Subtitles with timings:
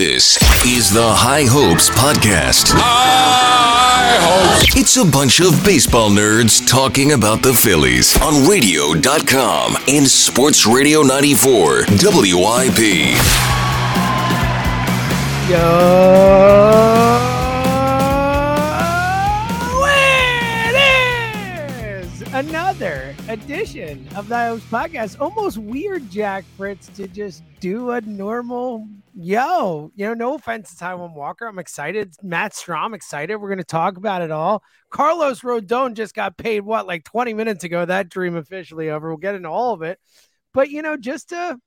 [0.00, 2.72] This is the High Hopes Podcast.
[2.72, 4.74] High hopes.
[4.74, 11.02] It's a bunch of baseball nerds talking about the Phillies on radio.com and Sports Radio
[11.02, 12.80] 94 WIP.
[15.50, 15.60] Yo,
[20.64, 20.76] it
[22.00, 25.20] is another edition of the High Hopes Podcast.
[25.20, 29.90] Almost weird, Jack Fritz, to just do a normal yo.
[29.94, 31.46] You know, no offense to Taijuan Walker.
[31.46, 32.14] I'm excited.
[32.22, 33.36] Matt Strahm, excited.
[33.36, 34.62] We're going to talk about it all.
[34.90, 37.84] Carlos Rodon just got paid, what, like 20 minutes ago?
[37.84, 39.08] That dream officially over.
[39.08, 39.98] We'll get into all of it.
[40.52, 41.58] But, you know, just a,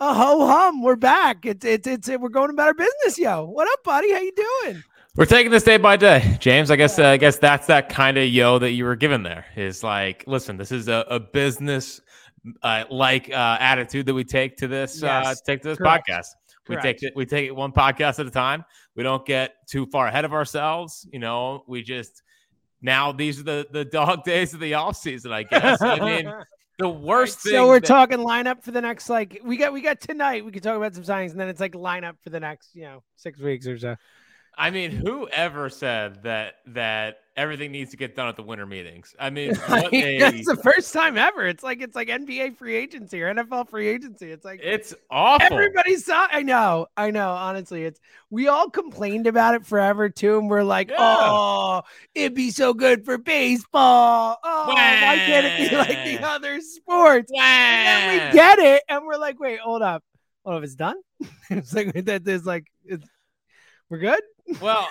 [0.00, 0.82] a ho hum.
[0.82, 1.44] We're back.
[1.44, 3.44] It's, it's, it's, we're going about our business, yo.
[3.44, 4.12] What up, buddy?
[4.12, 4.82] How you doing?
[5.16, 6.70] We're taking this day by day, James.
[6.70, 9.46] I guess uh, I guess that's that kind of yo that you were given there.
[9.56, 12.02] Is like, listen, this is a, a business
[12.62, 16.08] uh, like uh, attitude that we take to this uh, Yes, take to this correct.
[16.08, 16.26] podcast.
[16.68, 18.64] We take it we take it one podcast at a time.
[18.94, 21.06] We don't get too far ahead of ourselves.
[21.12, 22.22] You know, we just
[22.82, 25.32] now these are the the dog days of the off season.
[25.32, 25.80] I guess.
[25.80, 26.32] I mean,
[26.78, 27.52] the worst thing.
[27.52, 30.44] So we're that- talking lineup for the next like we got we got tonight.
[30.44, 32.82] We can talk about some signings, and then it's like lineup for the next you
[32.82, 33.96] know six weeks or so.
[34.58, 39.14] I mean, whoever said that that everything needs to get done at the winter meetings?
[39.18, 41.46] I mean, what a, That's the first time ever.
[41.46, 44.30] It's like it's like NBA free agency or NFL free agency.
[44.30, 45.46] It's like it's awful.
[45.52, 46.26] everybody saw.
[46.30, 47.30] I know, I know.
[47.30, 50.96] Honestly, it's we all complained about it forever too, and we're like, Yeah.
[50.98, 51.82] oh,
[52.14, 54.38] it'd be so good for baseball.
[54.42, 57.30] Oh, why can't it be like the other sports?
[57.36, 57.40] And
[57.86, 60.02] then we get it, and we're like, wait, hold up,
[60.44, 60.96] hold up, it's done.
[61.50, 62.24] it's like that.
[62.24, 63.06] There's like, it's,
[63.88, 64.20] we're good.
[64.60, 64.88] well,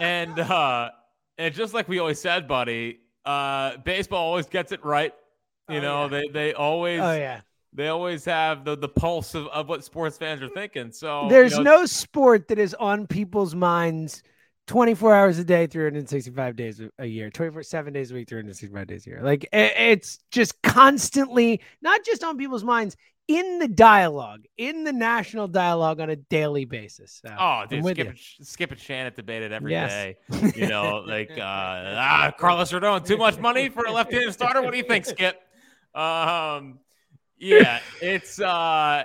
[0.00, 0.90] and uh
[1.38, 5.12] and just like we always said, buddy, uh baseball always gets it right.
[5.68, 6.08] You Oh, know, yeah.
[6.08, 7.40] they they always Oh yeah.
[7.72, 10.92] they always have the the pulse of, of what sports fans are thinking.
[10.92, 14.22] So you There's know, no sport that is on people's minds
[14.66, 19.06] 24 hours a day, 365 days a- year, 24 seven days a week, 365 days
[19.06, 19.20] a year.
[19.22, 22.96] Like it's just constantly not just on people's minds
[23.28, 27.20] in the dialogue, in the national dialogue on a daily basis.
[27.24, 28.44] So Oh, dude, Skip, you.
[28.44, 29.90] Skip and Shannon debate it every Yes.
[29.92, 30.16] day.
[30.56, 34.62] You know, like uh, ah, Carlos Rodon, too much money for a left-handed starter.
[34.62, 35.40] What do you think, Skip?
[35.94, 36.78] Um,
[37.38, 38.40] yeah, it's.
[38.40, 39.04] uh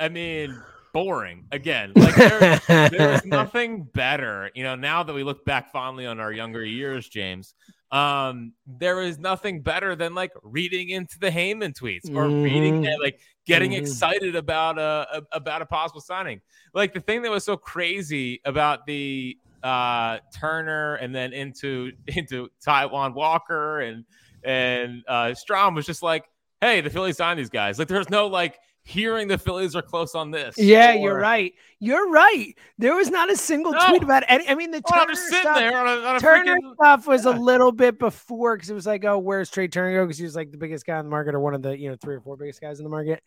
[0.00, 0.60] I mean,
[0.92, 1.92] boring again.
[1.94, 4.50] Like there, there is nothing better.
[4.54, 7.54] You know, now that we look back fondly on our younger years, James,
[7.92, 12.88] um, there is nothing better than like reading into the Heyman tweets or reading Mhm.
[12.88, 13.78] and like getting Mhm.
[13.78, 16.40] excited about a, a about a possible signing.
[16.74, 22.48] Like the thing that was so crazy about the uh Turner and then into into
[22.66, 24.04] Taijuan Walker and
[24.42, 26.24] and uh Strahm was just like,
[26.62, 27.78] hey, the Phillies signed these guys.
[27.78, 30.56] Like there's no like hearing the Phillies are close on this.
[30.58, 31.54] Yeah, you're right.
[31.78, 32.56] You're right.
[32.78, 33.86] There was not a single No.
[33.88, 34.48] tweet about any.
[34.48, 37.24] I mean, the I'm Turner stuff, there on a, on a Turner freaking stuff was
[37.24, 40.00] a little bit before because it was like, oh, where's Trea Turner?
[40.00, 40.04] Go?
[40.06, 41.90] Because he was like the biggest guy on the market or one of the you
[41.90, 43.22] know three or four biggest guys in the market.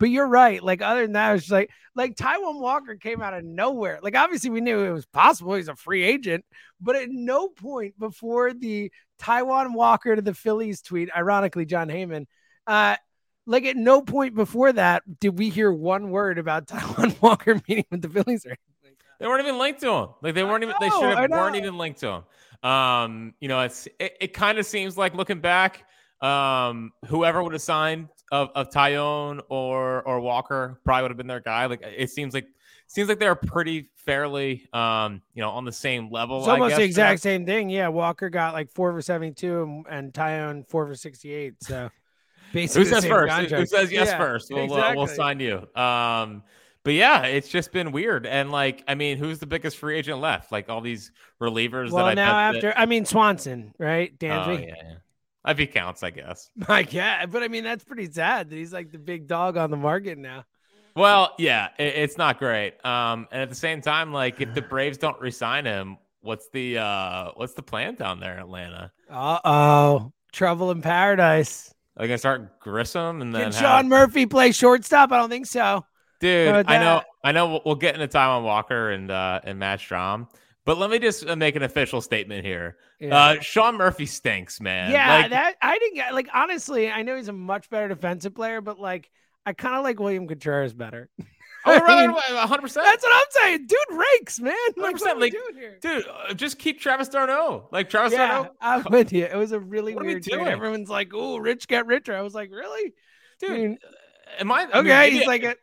[0.00, 0.62] But you're right.
[0.62, 4.00] Like other than that, it was just like like Taijuan Walker came out of nowhere.
[4.02, 5.54] Like obviously we knew it was possible.
[5.54, 6.44] He's a free agent,
[6.80, 12.26] but at no point before the Taijuan Walker to the Phillies tweet, ironically Jon Heyman,
[12.66, 12.96] uh,
[13.46, 17.84] like at no point before that did we hear one word about Taijuan Walker meeting
[17.90, 18.98] with the Phillies or anything like.
[19.20, 20.08] They weren't even linked to him.
[20.22, 20.74] Like they weren't even.
[20.80, 22.24] They should have weren't even linked to him.
[22.68, 25.84] Um, you know, it's it, it kind of seems like looking back,
[26.20, 31.26] um, whoever would have signed of of Taillon or or Walker probably would have been
[31.26, 31.66] their guy.
[31.66, 32.46] Like it seems like
[32.86, 36.38] seems like they're pretty fairly, um, you know, on the same level.
[36.38, 37.68] It's I almost guess, the exact same thing.
[37.68, 41.62] Yeah, Walker got like four for seventy-two, and, and Taillon four for sixty-eight.
[41.62, 41.90] So
[42.54, 43.34] basically, Who says first?
[43.50, 44.50] Who- Who says yes Yeah, first?
[44.50, 45.16] We'll uh, we'll exactly.
[45.16, 45.68] sign you.
[45.80, 46.42] Um,
[46.84, 48.26] but yeah, it's just been weird.
[48.26, 50.52] And like, I mean, who's the biggest free agent left?
[50.52, 54.12] Like all these relievers Well, that I now that- after, I mean Swanson, right?
[54.14, 54.66] Oh, Dansby.
[54.68, 54.94] yeah, yeah.
[55.46, 56.50] If he counts, I guess.
[56.68, 59.70] My God, but I mean that's pretty sad that he's like the big dog on
[59.70, 60.44] the market now.
[60.96, 62.74] Well, yeah, it, it's not great.
[62.84, 66.78] Um, and at the same time, like if the Braves don't resign him, what's the
[66.78, 68.92] uh what's the plan down there in Atlanta?
[69.10, 71.73] Uh oh, trouble in paradise.
[71.96, 75.12] Are they gonna start Grissom and then Can have- Sean Murphy play shortstop?
[75.12, 75.84] I don't think so.
[76.20, 76.66] dude?
[76.68, 77.02] I know.
[77.22, 77.60] I know.
[77.64, 80.28] We'll, get into Taijuan Walker and uh and Matt Strahm,
[80.64, 82.76] but let me just uh, make an official statement here.
[82.98, 83.16] Yeah.
[83.16, 84.90] Uh, Sean Murphy stinks, man.
[84.90, 88.34] Yeah, Like, that I didn't get like honestly, I know he's a much better defensive
[88.34, 89.10] player, but like
[89.46, 91.10] I kind of like William Contreras better.
[91.86, 92.86] oh, mean, hundred percent.
[92.86, 93.66] That's what I'm saying.
[93.66, 94.54] Dude rakes, man.
[94.76, 95.34] Like, 100%, what like?
[95.80, 97.68] Dude, uh, just keep Travis d'Arnaud.
[97.72, 99.24] Like Travis Yeah, d'Arnaud, I'm with you.
[99.24, 100.46] It was a really What weird doing?
[100.46, 102.92] Everyone's like, "Oh, rich get richer." I was like, "Really?"
[103.40, 103.50] dude.
[103.50, 103.78] I mean,
[104.38, 105.56] Am I I mean, okay, he's like, a,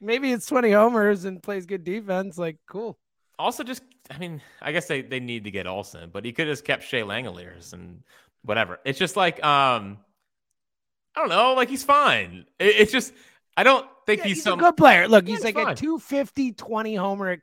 [0.00, 2.38] maybe it's 20 homers and plays good defense.
[2.38, 2.98] Like, cool.
[3.38, 6.48] Also, just I mean, I guess they, they need to get Olson, but he could
[6.48, 8.02] have just kept Shea Langeliers and
[8.42, 8.80] whatever.
[8.84, 9.98] It's just like um,
[11.14, 12.46] I don't know, like he's fine.
[12.58, 13.12] It, it's just
[13.56, 15.06] I don't think Yeah, he's, he's some a good player.
[15.08, 17.38] Look, he's he's like a 250, 20 homer,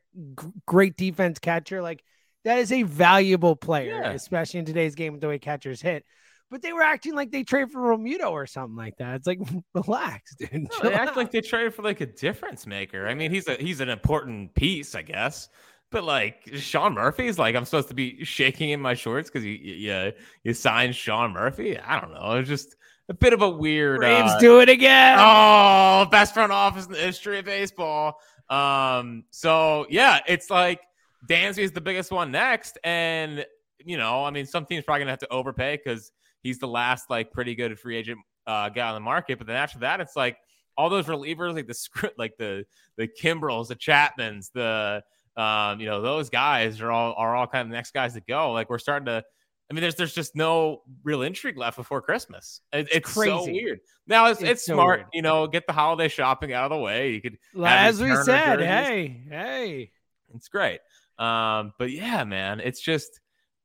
[0.65, 1.81] great defense catcher.
[1.81, 2.03] Like,
[2.43, 4.11] that is a valuable player, Yeah.
[4.11, 6.05] especially in today's game with the way catchers hit.
[6.51, 9.15] But they were acting like they trade for Realmuto or something like that.
[9.15, 9.39] It's like,
[9.73, 10.53] relax, dude.
[10.53, 13.07] No, they act like they traded for like a difference maker.
[13.07, 15.49] I mean, he's a he's an important piece, I guess.
[15.91, 19.53] But like Sean Murphy's like I'm supposed to be shaking in my shorts because you
[19.53, 20.13] you
[20.43, 21.79] you signed Sean Murphy.
[21.79, 22.33] I don't know.
[22.33, 22.75] It's just
[23.09, 23.99] a bit of a weird.
[23.99, 25.17] Braves uh, do it again.
[25.19, 28.19] Oh, best front office in the history of baseball.
[28.49, 30.81] Um, so yeah, it's like
[31.29, 33.45] Dansby is the biggest one next, and
[33.83, 36.11] you know, I mean, some teams probably gonna have to overpay because
[36.41, 39.37] he's the last like pretty good free agent uh, guy on the market.
[39.37, 40.37] But then after that, it's like
[40.77, 42.65] all those relievers, like the script, like the
[42.97, 45.03] the Kimbrels, the Chapmans, the
[45.41, 48.21] um, you know, those guys are all are all kind of the next guys to
[48.21, 48.51] go.
[48.51, 49.23] Like we're starting to.
[49.69, 52.61] I mean, there's there's just no real intrigue left before Christmas.
[52.71, 53.51] It, it's so crazy.
[53.53, 53.79] weird.
[54.07, 55.07] Now it's It's it's, so smart, weird.
[55.13, 57.11] you know, get the holiday shopping out of the way.
[57.11, 59.91] You could As we said, hey, hey.
[60.35, 60.81] it's great.
[61.17, 63.19] Um, but yeah, man, it's just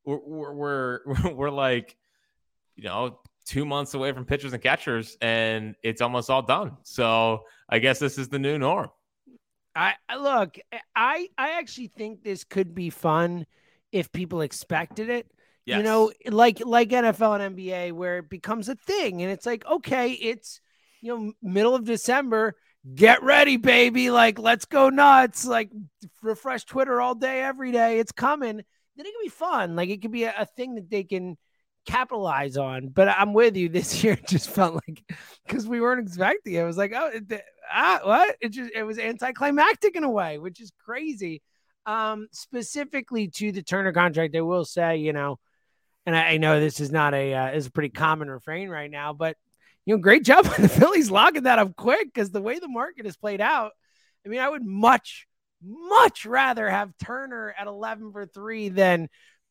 [0.04, 1.96] we're we're we're, we're like,
[2.76, 6.78] you know, two months away from pitchers and catchers, and it's almost all done.
[6.82, 8.88] So I guess this is the new norm.
[9.76, 10.56] I I- look,
[10.96, 13.44] I I actually think this could be fun
[13.92, 15.26] if people expected it.
[15.70, 15.78] Yes.
[15.78, 19.64] You know, like like NFL and NBA, where it becomes a thing, and it's like,
[19.66, 20.60] okay, it's
[21.00, 22.56] you know middle of December.
[22.94, 24.10] Get ready, baby!
[24.10, 25.46] Like, let's go nuts!
[25.46, 25.70] Like,
[26.22, 28.00] refresh Twitter all day, every day.
[28.00, 28.56] It's coming.
[28.56, 29.76] Then it can be fun.
[29.76, 31.36] Like, it could be a, a thing that they can
[31.86, 32.88] capitalize on.
[32.88, 33.68] But I'm with you.
[33.80, 35.04] This year it just felt like
[35.46, 36.62] because we weren't expecting it.
[36.62, 38.36] It was like, oh, it, ah, what?
[38.40, 41.42] It just it was anticlimactic in a way, which is crazy.
[41.86, 45.38] Um, specifically to the Turner contract, I will say, you know,
[46.06, 48.90] and I, I know this is not a uh, is a pretty common refrain right
[48.90, 49.36] now, but
[49.86, 52.68] you know, great job by the Phillies locking that up quick because the way the
[52.68, 53.72] market has played out,
[54.24, 55.26] I mean, I would much,
[55.62, 59.08] much rather have Turner at 11 for three than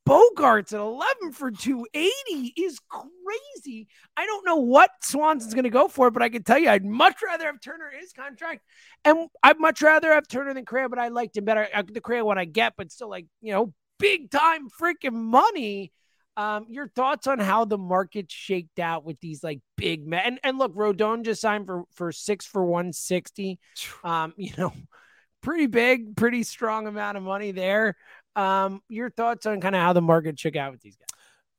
[0.07, 3.87] Bogaerts at 11 for 280 is crazy.
[4.17, 6.85] I don't know what Swanson's going to go for, but I can tell you, I'd
[6.85, 8.61] much rather have Turner in his contract.
[9.05, 11.67] And I'd much rather have Turner than Correa, but I liked him better.
[11.71, 15.91] Uh, The Correa one I get, but still, like, you know, big time freaking money.
[16.39, 20.21] Um, your thoughts on how the market shaked out with these like big men?
[20.23, 23.59] And, and look, Rodon just signed for for six for 160.
[24.05, 24.71] Um, you know,
[25.41, 27.97] pretty big, pretty strong amount of money there.
[28.37, 31.07] Um, your thoughts on kind of how the market shook out with these guys?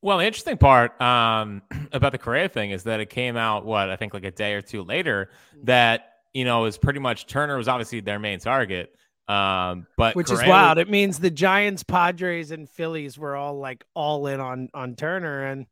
[0.01, 1.61] Well, the interesting part um,
[1.93, 4.55] about the Correa thing is that it came out what I think like a day
[4.55, 5.29] or two later
[5.65, 8.97] that you know is pretty much Turner was obviously their main target,
[9.31, 10.79] um, but Which is Correa- wild.
[10.79, 15.45] It means the Giants, Padres, and Phillies were all like all in on on Turner,
[15.47, 15.67] and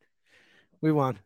[0.80, 1.18] we won.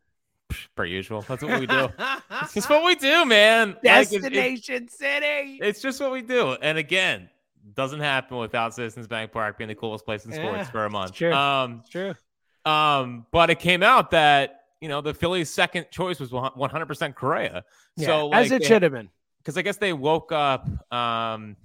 [0.76, 1.22] per usual.
[1.22, 1.88] That's what we do.
[2.42, 3.70] it's just what we do, man.
[3.70, 5.58] Like, it's- it's- Destination City.
[5.62, 6.52] It's just what we do.
[6.60, 7.28] And again,
[7.74, 11.14] doesn't happen without Citizens Bank Park being the coolest place in sports for a month.
[11.14, 11.32] true.
[11.32, 12.14] Um, It's true.
[12.64, 17.14] um, but it came out that you know the Phillies' second choice was 100 percent
[17.14, 17.64] Correa.
[17.96, 19.10] Yeah, So like, as it should have been.
[19.38, 20.66] because I guess they woke up.
[20.92, 21.56] Um,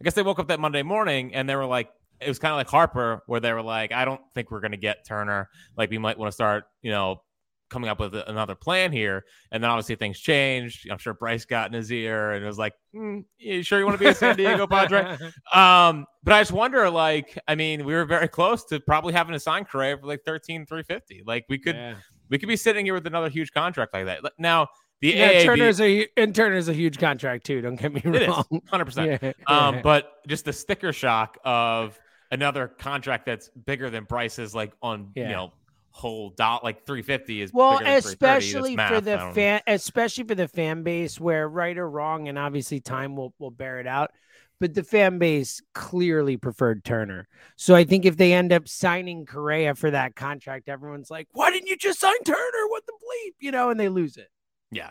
[0.00, 1.90] I guess they woke up that Monday morning and they were like,
[2.20, 4.76] it was kind of like Harper, where they were like, I don't think we're gonna
[4.76, 5.48] get Turner.
[5.76, 7.22] Like we might want to start, you know,
[7.70, 9.24] coming up with another plan here.
[9.52, 10.88] And then obviously things changed.
[10.90, 13.84] I'm sure Bryce got in his ear and it was like, mm, you sure you
[13.84, 15.18] want to be a San Diego Padre?
[15.54, 19.32] Um, but I just wonder, like, I mean, we were very close to probably having
[19.34, 21.24] to sign Correa for like 13, 350.
[21.26, 21.94] Like we could, Yeah.
[22.30, 24.22] we could be sitting here with another huge contract like that.
[24.38, 24.68] Now
[25.00, 27.60] the Yeah, AAB, Turner's a and Turner's a huge contract too.
[27.60, 28.44] Don't get me it is wrong.
[28.72, 29.22] 100%.
[29.22, 31.98] Yeah, Um, but just the sticker shock of
[32.30, 35.52] another contract that's bigger than Bryce's, like on you know
[35.90, 38.94] whole dot like 350 is well, than especially math.
[38.94, 43.16] for the fan, especially for the fan base, where right or wrong, and obviously time
[43.16, 44.12] will will bear it out.
[44.60, 47.28] But the fan base clearly preferred Turner.
[47.54, 51.50] So I think if they end up signing Correa for that contract, everyone's like, "Why
[51.50, 52.68] didn't you just sign Turner?
[52.68, 54.28] What the bleep?" You know, and they lose it.
[54.70, 54.90] Yeah.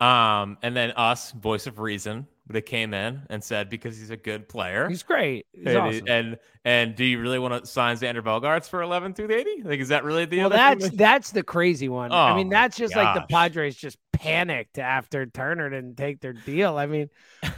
[0.00, 4.16] Um, and then us, voice of reason, they came in and said because he's a
[4.16, 4.88] good player.
[4.88, 5.46] He's great.
[5.52, 6.08] He's and, awesome.
[6.08, 9.62] and and do you really want to sign Xander Bogaerts for 11 through 80?
[9.62, 12.12] Like, is that really the well, that's that's the crazy one.
[12.12, 13.22] I Oh mean, that's just like the.
[13.22, 16.76] Padres just panicked after Turner didn't take their deal.
[16.76, 17.10] I mean,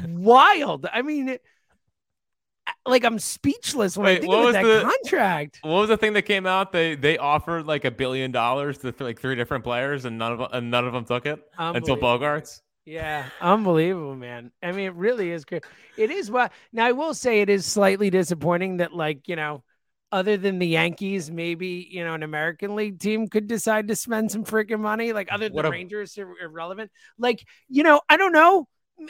[0.08, 0.86] wild.
[0.92, 1.44] I mean, it-
[2.86, 5.58] like I'm speechless when I think what of was that the- contract.
[5.62, 6.72] What was the thing that came out?
[6.72, 10.48] They they offered like a billion dollars to like three different players, and none of
[10.52, 12.60] and none of them took it until Bogaerts.
[12.84, 14.50] Yeah, unbelievable, man.
[14.60, 15.64] I mean, it really is great.
[15.96, 19.62] It is what now I will say it is slightly disappointing that like, you know,
[20.10, 24.32] other than the Yankees, maybe, you know, an American League team could decide to spend
[24.32, 25.12] some freaking money.
[25.12, 26.90] Like other than What the a- Rangers are irrelevant.
[27.18, 28.66] Like, you know, I don't know.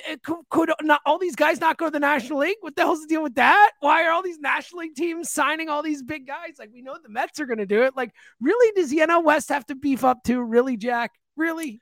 [0.08, 2.56] It Could, could not all these guys not go to the National League?
[2.60, 3.72] What the hell's the deal with that?
[3.80, 6.56] Why are all these National League teams signing all these big guys?
[6.58, 7.96] Like we know the Mets are going to do it.
[7.96, 10.42] Like, really, does the NL West have to beef up too?
[10.42, 11.12] Really, Jack?
[11.36, 11.80] Really?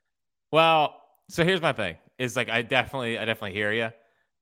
[0.53, 0.95] Well,
[1.29, 3.91] so here's my thing: is like I definitely, I definitely hear you,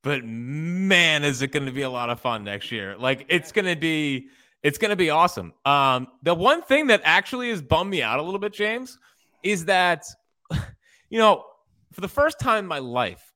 [0.02, 2.96] but man, is it going to be a lot of fun next year?
[2.98, 4.28] Like it's going to be,
[4.62, 5.52] it's going to be awesome.
[5.64, 8.98] Um, the one thing that actually has bummed me out a little bit, James,
[9.42, 10.04] is that,
[11.10, 11.44] you know,
[11.92, 13.27] for the first time in my life,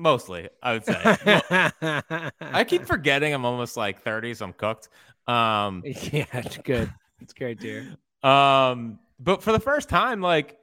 [0.00, 0.94] mostly, I would say,
[2.40, 4.88] I keep forgetting I'm almost like 30, so I'm cooked.
[5.26, 6.92] Um, yeah, it's good.
[7.20, 8.30] It's great to hear.
[8.30, 10.58] Um, but for the first time, like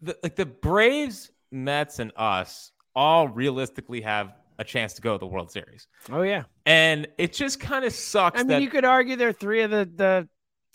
[0.00, 5.18] the like the Braves, Mets, and us all realistically have a chance to go to
[5.18, 5.88] the World Series.
[6.10, 6.44] Oh yeah.
[6.66, 9.70] And it just kind of sucks I mean, that you could argue they're three of
[9.70, 10.28] the the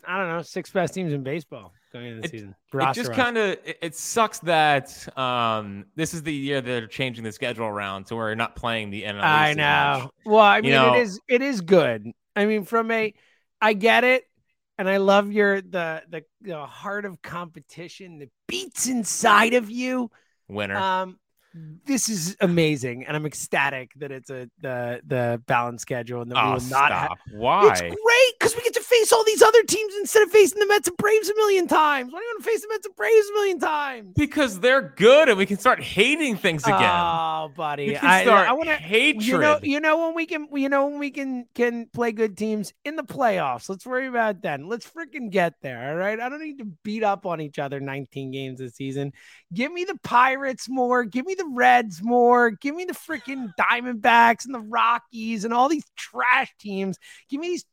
[0.06, 2.56] I don't know six best teams in baseball going into the It- season.
[2.74, 7.24] it just kind of it, it sucks that um this is the year they're changing
[7.24, 9.22] the schedule around to where you're not playing the NL.
[9.22, 10.00] I East know.
[10.04, 10.12] much.
[10.26, 12.12] Well, I mean, You know- it is it is good.
[12.36, 13.14] I mean, from a,
[13.62, 14.24] I get it,
[14.78, 20.12] and I love your the the the heart of competition that beats inside of you.
[20.50, 20.76] Winner.
[20.76, 21.18] Um,
[21.86, 26.36] this is amazing, and I'm ecstatic that it's a the the balance schedule and that
[26.36, 27.06] we oh, will not have.
[27.06, 27.18] stop.
[27.32, 27.70] Why?
[27.72, 30.68] It's great because we get to face all these other teams instead of facing the
[30.68, 32.12] Mets and Braves a million times.
[32.12, 34.14] Why do you want to face the Mets and Braves a million times?
[34.16, 36.82] because they're good and we can start hating things again.
[36.82, 38.76] Oh, buddy, I, I want to.
[38.76, 39.26] hatred.
[39.26, 42.38] You know, you know when we can, you know when we can can play good
[42.38, 43.70] teams in the playoffs.
[43.70, 44.68] Let's worry about then.
[44.68, 45.90] Let's freaking get there.
[45.90, 46.20] All right.
[46.20, 49.14] I don't need to beat up on each other 19 games this season.
[49.54, 51.04] Give me the Pirates more.
[51.04, 52.52] Give me the Reds more.
[52.52, 56.98] Give me the freaking Diamondbacks and the Rockies and all these trash teams.
[57.30, 57.66] Give me these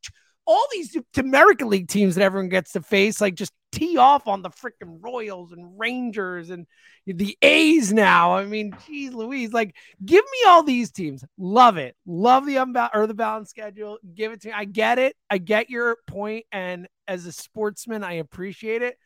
[0.46, 3.20] all these American League teams that everyone gets to face.
[3.20, 6.66] Like just tee off on the freaking Royals and Rangers and
[7.06, 8.36] the A's now.
[8.36, 11.24] I mean, geez, Louise, like give me all these teams.
[11.38, 11.96] Love it.
[12.06, 13.98] Love the unba- or the balance schedule.
[14.14, 14.54] Give it to me.
[14.54, 15.16] I get it.
[15.28, 16.22] I get your point.
[16.22, 18.96] point, and as a sportsman, I appreciate it.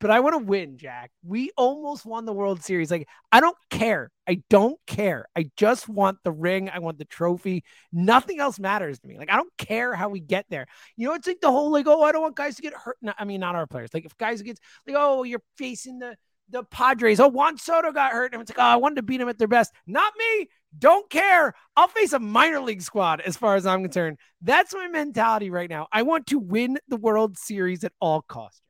[0.00, 1.10] But I want to win, Jack.
[1.24, 2.90] We almost won the World Series.
[2.90, 4.10] Like, I don't care.
[4.28, 5.26] I don't care.
[5.36, 6.70] I just want the ring.
[6.70, 7.64] I want the trophy.
[7.92, 9.18] Nothing else matters to me.
[9.18, 10.66] Like, I don't care how we get there.
[10.96, 12.96] You know, it's like the whole like, oh, I don't want guys to get hurt.
[13.02, 13.90] No, I mean, not our players.
[13.92, 16.16] Like, if guys get like, oh, you're facing the
[16.50, 17.20] the Padres.
[17.20, 18.32] Oh, Juan Soto got hurt.
[18.32, 19.72] And it's like, oh, I wanted to beat him at their best.
[19.86, 20.48] Not me.
[20.78, 21.54] Don't care.
[21.76, 24.18] I'll face a minor league squad as far as I'm concerned.
[24.42, 25.88] That's my mentality right now.
[25.92, 28.60] I want to win the World Series at all costs.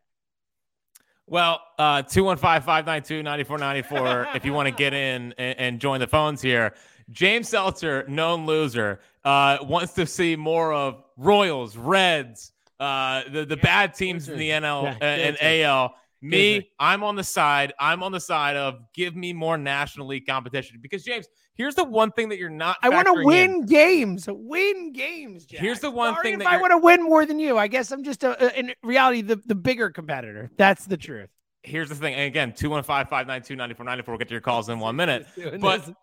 [1.30, 6.74] Well, uh, 215-592-9494 if you want to get in and, and join the phones here.
[7.10, 13.56] James Seltzer, known loser, uh, wants to see more of Royals, Reds, uh, the, the
[13.56, 15.94] bad teams in the NL Yeah, and AL.
[16.20, 17.72] Me, I'm on the side.
[17.78, 21.28] I'm on the side of give me more National League competition because James,
[21.58, 22.78] here's the one thing that you're not.
[22.82, 23.26] I want to factoring in.
[23.26, 24.28] win games.
[24.30, 25.44] Win games.
[25.44, 25.60] Jack.
[25.60, 27.58] Here's the one Sorry thing if that I want to win more than you.
[27.58, 30.50] I guess I'm just a, a- in reality the, the bigger competitor.
[30.56, 31.28] That's the truth.
[31.64, 32.14] Here's the thing.
[32.14, 34.06] And again, 215-592-9494.
[34.06, 35.26] We'll get to your calls in one minute.
[35.60, 35.94] But this.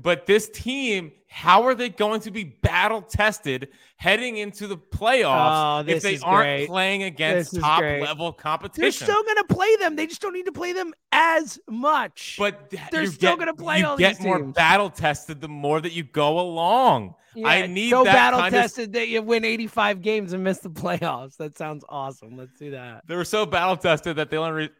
[0.00, 5.84] But this team, how are they going to be battle tested heading into the playoffs
[5.86, 6.68] Oh, if they aren't great.
[6.68, 8.00] playing against top great.
[8.02, 8.80] level competition?
[8.80, 9.96] they're still going to play them.
[9.96, 12.36] They just don't need to play them as much.
[12.38, 14.54] but they're still gonna play You all get these more teams.
[14.54, 17.16] battle tested the more that you go along.
[17.34, 20.58] Yeah, I need so battle kind of- tested that you win 85 games and miss
[20.58, 21.36] the playoffs.
[21.38, 22.36] That sounds awesome.
[22.36, 23.02] Let's do that.
[23.08, 24.70] They were so battle tested that they only re-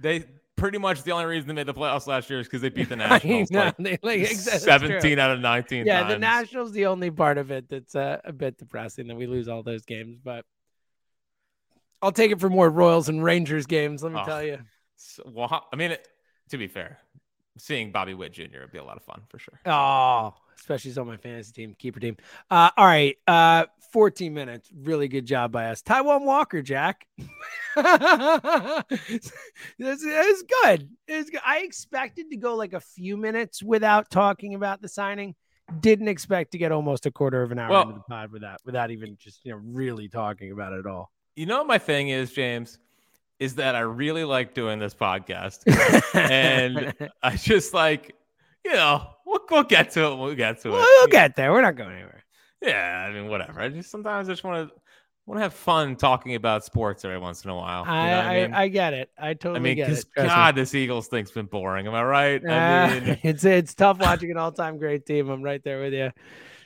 [0.00, 0.24] they
[0.56, 2.88] pretty much the only reason they made the playoffs last year is because they beat
[2.88, 4.88] the Nationals know, like they- like, exa- that's true.
[5.00, 6.12] 17 out of 19 Yeah, times.
[6.14, 9.48] the Nationals the only part of it that's uh, a bit depressing that we lose
[9.48, 10.44] all those games, but
[12.02, 14.02] I'll take it for more Royals and Rangers games.
[14.02, 14.24] Let me Oh.
[14.24, 14.58] tell you.
[14.96, 16.06] So, well, I mean, it,
[16.50, 16.98] to be fair,
[17.58, 18.60] seeing Bobby Witt Jr.
[18.60, 19.58] would be a lot of fun for sure.
[19.66, 22.16] Oh, especially so my fantasy team, keeper team.
[22.50, 24.70] Uh, all right, uh, 14 minutes.
[24.74, 25.82] Really good job by us.
[25.82, 27.06] Taijuan Walker, Jack.
[29.78, 30.88] this is good.
[31.08, 31.40] It's good.
[31.44, 35.34] I expected to go like a few minutes without talking about the signing.
[35.80, 38.58] Didn't expect to get almost a quarter of an hour Well- into the pod without
[38.64, 41.10] without even just you know really talking about it at all.
[41.34, 42.78] You know what my thing is, James,
[43.40, 45.64] is that I really like doing this podcast,
[46.14, 48.14] and I just like,
[48.64, 50.16] you know, we'll, we'll get to it.
[50.16, 50.72] We'll get to it.
[50.72, 51.52] we'll get there.
[51.52, 52.24] We're not going anywhere.
[52.66, 53.60] Yeah, I mean, whatever.
[53.60, 54.74] I just sometimes I just want to
[55.26, 57.80] want to have fun talking about sports every once in a while.
[57.80, 58.54] You know I, what I, I mean?
[58.54, 59.10] I get it.
[59.18, 59.94] I totally I mean, get it.
[59.94, 60.24] Trust me.
[60.24, 61.86] God, this Eagles thing's been boring.
[61.86, 62.42] Am I right?
[62.48, 62.52] I
[62.88, 65.28] Ah, mean, it's it's tough watching an all-time great team.
[65.28, 66.10] I'm right there with you.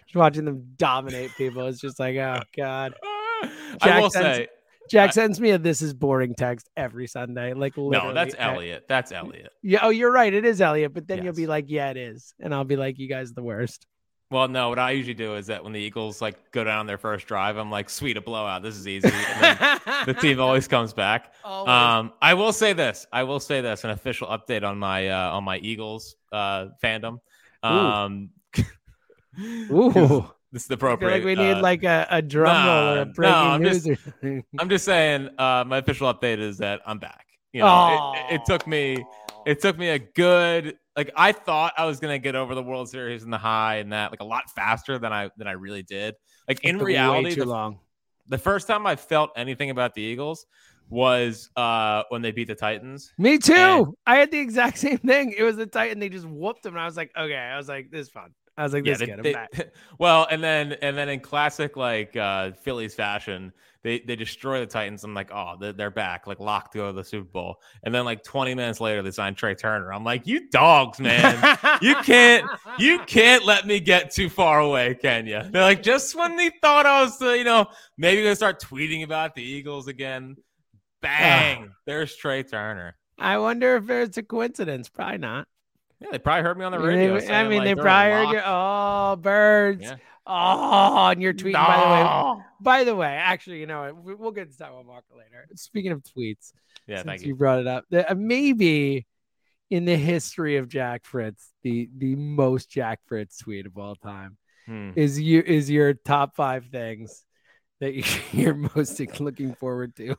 [0.07, 1.67] Just watching them dominate people.
[1.69, 2.95] It's just like, oh god.
[3.03, 3.51] I
[3.83, 4.49] Jack will sends- say,
[4.91, 7.55] Jack I- sends me a "This is boring" text every Sunday.
[7.55, 8.09] Like literally.
[8.09, 8.85] no, that's I- Elliot.
[8.89, 9.51] That's Elliot.
[9.63, 9.79] Yeah.
[9.83, 10.35] Oh, you're right.
[10.35, 10.93] It is Elliot.
[10.93, 13.35] But then you'll be like, "Yeah, it is," and I'll be like, "You guys are
[13.35, 13.87] the worst."
[14.31, 16.99] Well, no, what I usually do is that when the Eagles like go down their
[16.99, 18.63] first drive, I'm like, sweet, a blowout.
[18.63, 19.11] This is easy.
[19.13, 21.35] And then the team always comes back.
[21.43, 21.69] Always.
[21.69, 23.07] Um, I will say this.
[23.13, 23.83] I will say this.
[23.83, 27.19] An official update on my uh, on my Eagles uh, fandom.
[27.65, 28.31] Um,
[29.41, 30.25] Ooh.
[30.53, 31.11] this is appropriate.
[31.11, 33.63] like we need uh, like a, a drum roll or nah, a no, breaking I'm
[33.63, 33.85] news.
[33.85, 34.45] just-.
[34.61, 35.29] I'm just saying.
[35.39, 37.27] Uh, my official update is that I'm back.
[37.53, 39.05] You know, it, it took me.
[39.47, 42.89] It took me a good like I thought I was gonna get over the World
[42.89, 45.83] Series and the high and that like a lot faster than I than I really
[45.83, 46.15] did.
[46.49, 47.79] Like in reality, too the, long.
[48.29, 50.47] the first time I felt anything about the Eagles
[50.89, 53.13] was uh when they beat the Titans.
[53.17, 53.55] Me too.
[53.55, 55.35] And- I had the exact same thing.
[55.37, 56.01] It was the Titan.
[56.01, 57.37] They just whooped them, and I was like, okay.
[57.37, 58.35] I was like, this is fun.
[58.61, 59.73] I was like, this they- they- back.
[59.99, 64.67] well, and then and then in classic like uh Phillies fashion, they they destroy the
[64.67, 65.03] Titans.
[65.03, 67.63] I'm like, oh, they're, they're back, like locked to go to the Super Bowl.
[67.85, 69.95] And then like 20 minutes later, they sign Trea Turner.
[69.95, 71.57] I'm like, you dogs, man.
[71.81, 72.45] you can't
[72.79, 75.41] you can't let me get too far away, can you?
[75.51, 79.05] They're like, just when they thought I was, uh, you know, maybe gonna start tweeting
[79.05, 80.37] about the Eagles again.
[81.01, 81.73] Bang!
[81.87, 82.95] There's Trea Turner.
[83.19, 84.91] I wonder if it's a coincidence.
[84.91, 85.49] Probably not.
[86.01, 87.15] Yeah, they probably heard me on the They- radio.
[87.33, 88.35] I mean, like, they probably heard locked.
[88.37, 88.43] you.
[88.45, 89.83] Oh, birds.
[89.83, 89.97] Yeah.
[90.27, 91.53] Oh, and you're tweeting.
[91.55, 93.93] By the way, by the way, actually, you know?
[93.95, 95.47] We- We'll get to that one Walker later.
[95.57, 96.53] Speaking of tweets,
[96.87, 97.35] Yeah, since thank you you.
[97.37, 99.07] brought it up, uh, maybe
[99.71, 104.37] in the history of Jack Fritz, the the most Jack Fritz tweet of all time
[104.67, 104.91] Hmm.
[104.97, 107.25] is you is your top five things
[107.81, 108.03] that you-
[108.33, 110.17] you're most looking forward to,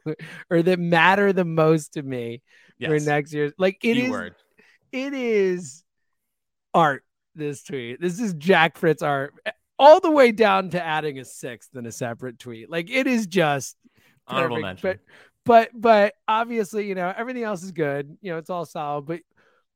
[0.49, 2.41] or that matter the most to me
[2.83, 3.53] for next year.
[3.57, 4.35] Like it is, Keyword.
[4.91, 5.83] It is
[6.73, 7.03] art.
[7.33, 9.33] This tweet, this is Jack Fritz art,
[9.79, 12.69] all the way down to adding a sixth in a separate tweet.
[12.69, 13.77] Like it is just
[14.27, 14.99] Honorable perfect, mention.
[15.45, 18.17] But but but obviously, you know, everything else is good.
[18.21, 19.05] You know, it's all solid.
[19.05, 19.21] But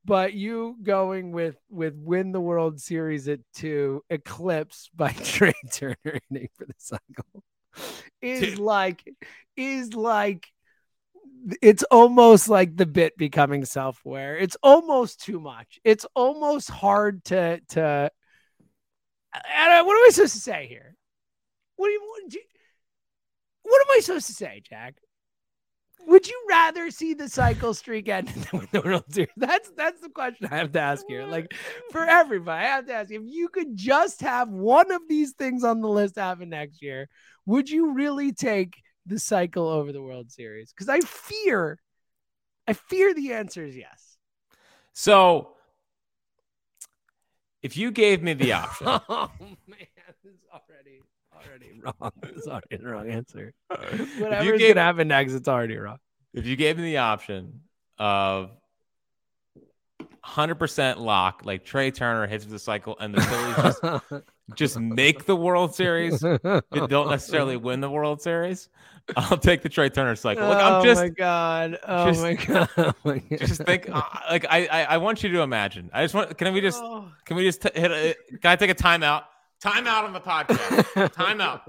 [0.04, 5.96] but you going with with win the World Series at two, eclipse by Trea Turner
[6.04, 7.44] hitting for the cycle
[8.22, 8.60] is Dude.
[8.60, 9.04] like
[9.58, 10.48] is like
[11.62, 14.38] it's almost like the bit becoming self-aware.
[14.38, 15.80] It's almost too much.
[15.84, 18.12] It's almost hard to to.
[19.34, 20.96] I what am I supposed to say here?
[21.76, 22.42] What do you you-
[23.64, 24.96] what am I supposed to say, Jack?
[26.08, 29.32] Would you rather see the cycle streak end than the World Series?
[29.38, 31.26] That's that's the question I have to ask here.
[31.26, 31.54] Like
[31.92, 35.64] for everybody, I have to ask if you could just have one of these things
[35.64, 37.10] on the list happen next year,
[37.46, 40.72] would you really take the cycle over the World Series?
[40.72, 41.80] Because I fear,
[42.68, 44.18] I fear the answer is yes.
[44.94, 45.50] So,
[47.62, 49.88] if you gave me the option, Oh man,
[50.24, 51.02] this is already
[51.34, 52.12] already wrong.
[52.22, 53.54] This is already the wrong answer.
[53.68, 55.98] Whatever's gave- gonna happen next, it's already wrong.
[56.34, 57.62] if you gave me the option
[57.98, 58.52] of
[60.26, 64.24] 100% lock, like Trea Turner hits the cycle and the Phillies just,
[64.56, 68.70] just make the World Series, but don't necessarily win the World Series,
[69.18, 70.48] I'll take the Trea Turner cycle.
[70.48, 71.78] Look, oh I'm just my god!
[71.88, 72.70] Oh just- my god!
[72.78, 73.40] Oh my god.
[73.40, 75.90] just think uh, like I, I I want you to imagine.
[75.94, 77.10] I just want can we just Oh.
[77.26, 79.24] can we just t- hit a can I take a timeout?
[79.64, 81.12] Timeout on the podcast.
[81.14, 81.62] Timeout.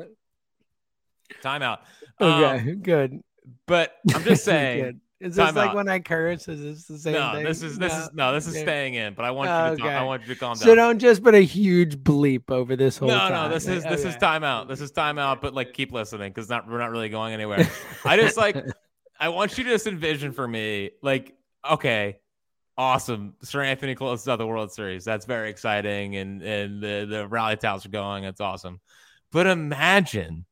[1.43, 1.79] Timeout.
[2.21, 3.21] Um, Okay, good.
[3.67, 5.01] but I'm just saying.
[5.19, 5.77] Is this time like out.
[5.77, 6.47] when I curse?
[6.47, 7.45] Is this the same no, thing?
[7.45, 8.65] this is this is no, this is Okay.
[8.65, 9.15] staying in.
[9.15, 9.95] But I want you to Okay.
[9.95, 10.57] I want you to calm down.
[10.57, 13.33] So don't just put a huge bleep over this whole no, time.
[13.33, 14.69] no, this is this is timeout.
[14.69, 15.41] This is timeout.
[15.41, 17.67] But like, keep listening because not we're not really going anywhere.
[18.05, 18.57] I just like
[19.21, 21.35] I want you to just envision for me, like,
[21.69, 22.19] okay,
[22.77, 23.35] awesome.
[23.45, 25.05] Seranthony closes out the World Series.
[25.05, 28.25] That's very exciting, and and the the rally towels are going.
[28.25, 28.81] It's awesome.
[29.33, 30.45] But imagine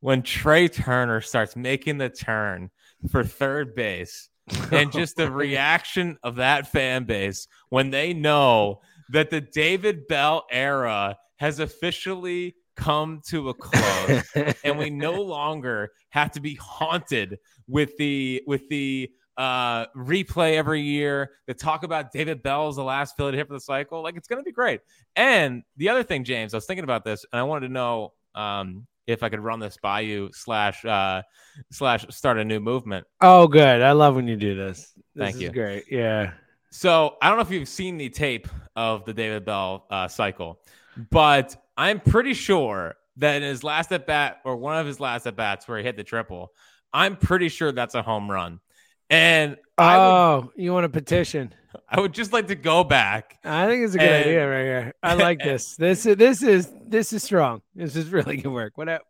[0.00, 2.70] when Trea Turner starts making the turn
[3.10, 4.28] for third base,
[4.70, 10.46] and just the reaction of that fan base when they know that the David Bell
[10.50, 14.24] era has officially come to a close
[14.64, 17.38] and we no longer have to be haunted
[17.68, 23.16] with the with the uh replay every year that talk about David Bell's the last
[23.16, 24.02] Philly to hit for the cycle.
[24.02, 24.80] Like it's gonna be great.
[25.16, 28.12] And the other thing, James, I was thinking about this and I wanted to know
[28.34, 31.22] um if I could run this by you slash uh
[31.70, 33.06] slash start a new movement.
[33.20, 33.82] oh, good.
[33.82, 34.92] I love when you do this.
[35.14, 35.50] This Thank is you.
[35.50, 35.84] Great.
[35.90, 36.32] Yeah.
[36.70, 40.60] So I don't know if you've seen the tape of the David Bell uh, cycle,
[41.10, 45.26] but I'm pretty sure that in his last at bat or one of his last
[45.26, 46.52] at bats where he hit the triple,
[46.92, 48.60] I'm pretty sure that's a home run.
[49.10, 51.54] And I would, Oh, you want a petition?
[51.88, 53.38] I would just like to go back.
[53.44, 54.94] I think it's a good And- idea right here.
[55.02, 55.76] I like this.
[55.78, 57.62] This is this is this is strong.
[57.74, 58.72] This is really good work.
[58.76, 59.02] What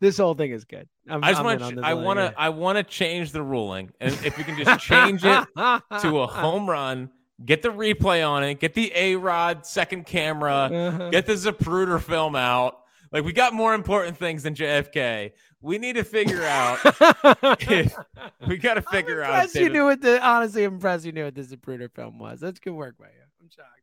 [0.00, 0.88] this whole thing is good.
[1.08, 2.32] I'm, I just want to I want to.
[2.36, 3.90] I want to change the ruling.
[4.00, 7.10] And if you can just change it to a home run,
[7.44, 11.10] get the replay on it, get the A-Rod second camera, Uh-huh.
[11.10, 12.78] get the Zapruder film out.
[13.12, 15.32] Like we got more important things than JFK.
[15.62, 17.94] We need to figure out if
[18.46, 19.34] we got to figure I'm out.
[19.44, 22.40] impressed you knew what the honestly I'm impressed you knew what the Zapruder film was.
[22.40, 23.22] That's good work by you.
[23.40, 23.80] I'm shocked.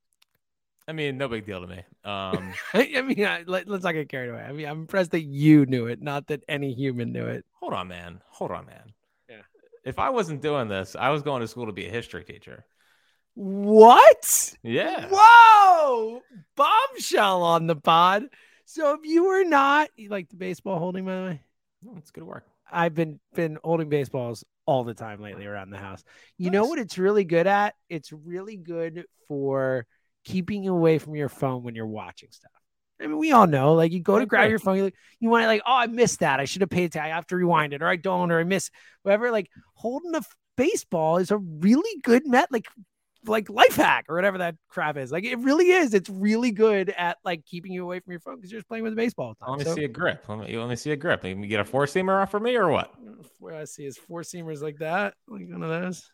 [0.88, 1.84] I mean, no big deal to me.
[2.06, 4.42] Um, I mean, I, let, us not get carried away.
[4.42, 7.46] I mean, I'm impressed that you knew it, not that any human knew it.
[7.52, 8.22] hold on, man.
[8.30, 8.94] Hold on, man.
[9.30, 9.42] Yeah.
[9.84, 12.66] If I wasn't doing this, I was going to school to be a history teacher.
[13.36, 14.56] What?
[14.64, 15.10] Yeah.
[15.12, 16.22] Whoa!
[16.56, 18.24] Bombshell on the pod.
[18.66, 21.42] So if you were not you like the baseball holding, by the way,
[21.86, 22.46] Oh, It's good work.
[22.72, 26.04] I've been been holding baseballs all the time lately around the house.
[26.38, 27.76] You know what it's really good at?
[27.90, 29.86] It's really good for
[30.26, 32.52] keeping you away from your phone when you're watching stuff.
[33.02, 35.44] I mean, we all know, like you go to grab your phone, you, you want
[35.44, 36.40] to like, oh, I missed that.
[36.40, 37.12] I should have paid attention.
[37.12, 38.70] I have to rewind it, or I don't, or I miss
[39.04, 39.32] whatever.
[39.32, 42.68] Like holding a f- baseball is a really good met, like
[43.26, 45.12] like life hack or whatever that crap is.
[45.12, 45.94] Like it really is.
[45.94, 48.84] It's really good at like keeping you away from your phone because you're just playing
[48.84, 49.36] with a baseball.
[49.42, 49.76] all Let me time.
[49.76, 50.24] see a grip.
[50.28, 51.24] Let me, let me see a grip.
[51.24, 52.92] Let me get a four seamer off for me or what?
[52.96, 56.10] So, what I see is four seamers like that, like one of those.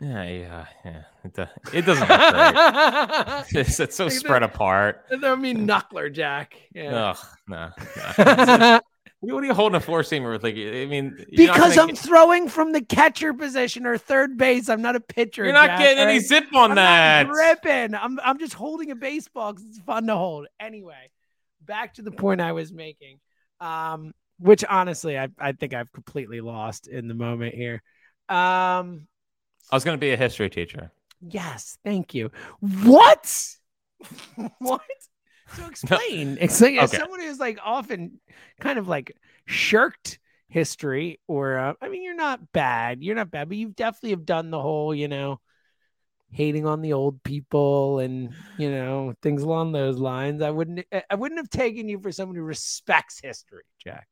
[0.00, 1.02] Yeah, yeah, yeah.
[1.24, 3.44] It, do- it doesn't look great.
[3.66, 5.04] It's, it's so Like spread apart.
[5.10, 6.56] Would mean knuckler jack.
[6.74, 7.10] Yeah.
[7.10, 7.70] Ugh, no.
[8.18, 8.80] no.
[9.20, 10.42] what are you holding a four seamer with?
[10.42, 14.68] Like, I mean, because I'm get- throwing from the catcher position or third base.
[14.68, 15.44] I'm not a pitcher.
[15.44, 17.26] you're not getting any zip on I'm that.
[17.26, 17.94] not gripping.
[17.94, 20.46] I'm I'm just holding a baseball because it's fun to hold.
[20.58, 21.10] Anyway,
[21.60, 23.20] back to the point I was making.
[23.60, 27.82] Um, which honestly I, I think I've completely lost in the moment here.
[28.30, 29.06] Um
[29.70, 30.90] I was going to be a history teacher.
[31.20, 32.30] yes, thank you.
[32.60, 33.54] What?
[34.58, 34.80] what?
[35.56, 36.38] So explain.
[36.40, 38.20] Explain as someone who's like often
[38.60, 43.02] kind of like shirked history or uh, I mean you're not bad.
[43.02, 45.40] You're not bad, but you definitely have done the whole, you know,
[46.32, 50.42] hating on the old people and you know things along those lines.
[50.42, 54.06] I wouldn't I wouldn't have taken you for someone who respects history, Jack.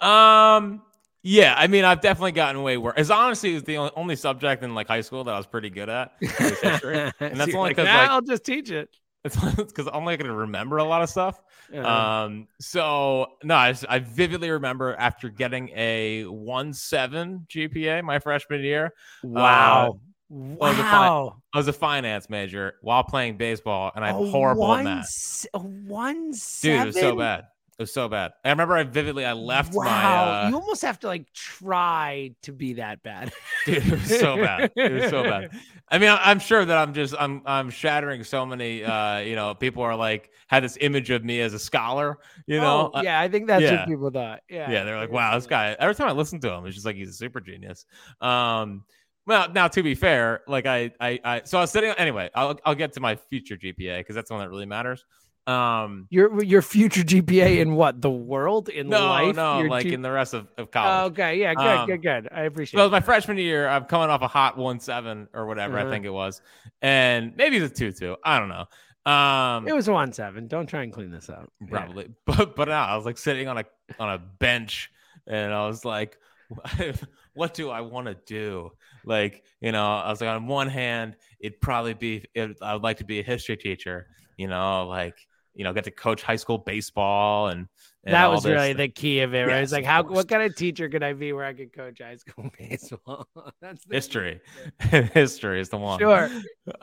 [0.00, 0.82] Um,
[1.22, 2.94] yeah, I mean, I've definitely gotten way worse.
[2.96, 5.46] It's honestly it was the only, only subject in like high school that I was
[5.46, 6.12] pretty good at.
[6.20, 7.12] history.
[7.20, 8.88] And that's you're only like, 'cause, "Nah, like- I'll just teach it.
[9.24, 11.40] It's because I'm not going to remember a lot of stuff.
[11.74, 18.62] Uh, Um, so no, I vividly remember after getting a one seven GPA my freshman
[18.62, 18.92] year.
[19.22, 20.00] wow.
[20.30, 21.36] was a fine- wow.
[21.52, 25.04] I was a finance major while playing baseball, and I'm A horrible one at math.
[25.04, 26.80] s- A one Dude, seven.
[26.82, 27.44] it was so bad.
[27.80, 28.32] It was so bad.
[28.44, 29.84] I remember I vividly I left wow.
[29.84, 30.42] my.
[30.42, 33.32] Uh, you almost have to like try to be that bad.
[33.64, 34.70] dude, it was so bad.
[34.76, 35.58] It was so bad.
[35.88, 38.84] I mean, I- I'm sure that I'm just I'm I'm shattering so many.
[38.84, 42.18] Uh, you know, people are like had this image of me as a scholar.
[42.46, 43.78] You know, Oh, yeah, I think that's yeah.
[43.78, 44.40] what people thought.
[44.50, 44.70] Yeah.
[44.70, 45.74] yeah, they're like, wow, this guy.
[45.78, 47.86] Every time I listen to him, it's just like he's a super genius.
[48.20, 48.84] Um,
[49.26, 51.92] well, now to be fair, like I, I, I so I was sitting.
[51.92, 55.06] Anyway, I'll, I'll get to my future GPA because that's the one that really matters.
[55.50, 59.36] Um, Your your future GPA in what the world in no, life?
[59.36, 61.12] no, Your like G- in the rest of, of Oh, college.
[61.12, 62.28] okay, yeah, good, Um, good, good.
[62.32, 62.78] I appreciate.
[62.78, 62.92] So it it.
[62.92, 63.68] my freshman year.
[63.68, 65.88] I'm coming off a hot one seven or whatever Uh-huh.
[65.88, 66.40] I think it was,
[66.82, 68.16] and maybe the two two.
[68.24, 68.66] I don't know.
[69.10, 70.46] Um, It was a one seven.
[70.46, 71.50] Don't try and clean this up.
[71.60, 71.66] Yeah.
[71.70, 73.64] probably, but but no, I was like sitting on a
[73.98, 74.90] on a bench,
[75.26, 76.18] and I was like,
[77.34, 78.72] what do I want to do?
[79.04, 82.82] Like, you know, I was like, on one hand, it'd probably be, it, I would
[82.82, 84.08] like to be a history teacher.
[84.36, 87.66] You know, like, you know, get to coach high school baseball and,
[88.04, 89.46] and that was really the key of it.
[89.46, 89.62] Right?
[89.62, 92.16] It's like, how what kind of teacher could I be where I could coach high
[92.16, 93.26] school baseball?
[93.60, 94.40] That's history.
[94.80, 95.98] history is the one.
[95.98, 96.30] Sure.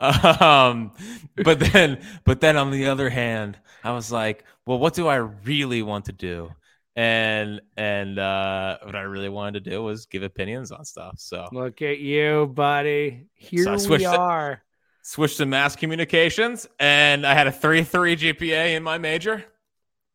[0.00, 0.92] um
[1.36, 5.16] but then but then on the other hand i was like well what do i
[5.16, 6.50] really want to do
[6.94, 11.48] and and uh what i really wanted to do was give opinions on stuff so
[11.52, 13.26] Look at you, buddy.
[13.34, 14.62] Here I we are.
[15.08, 19.44] Switched to mass communications and i had a 3-3 gpa in my major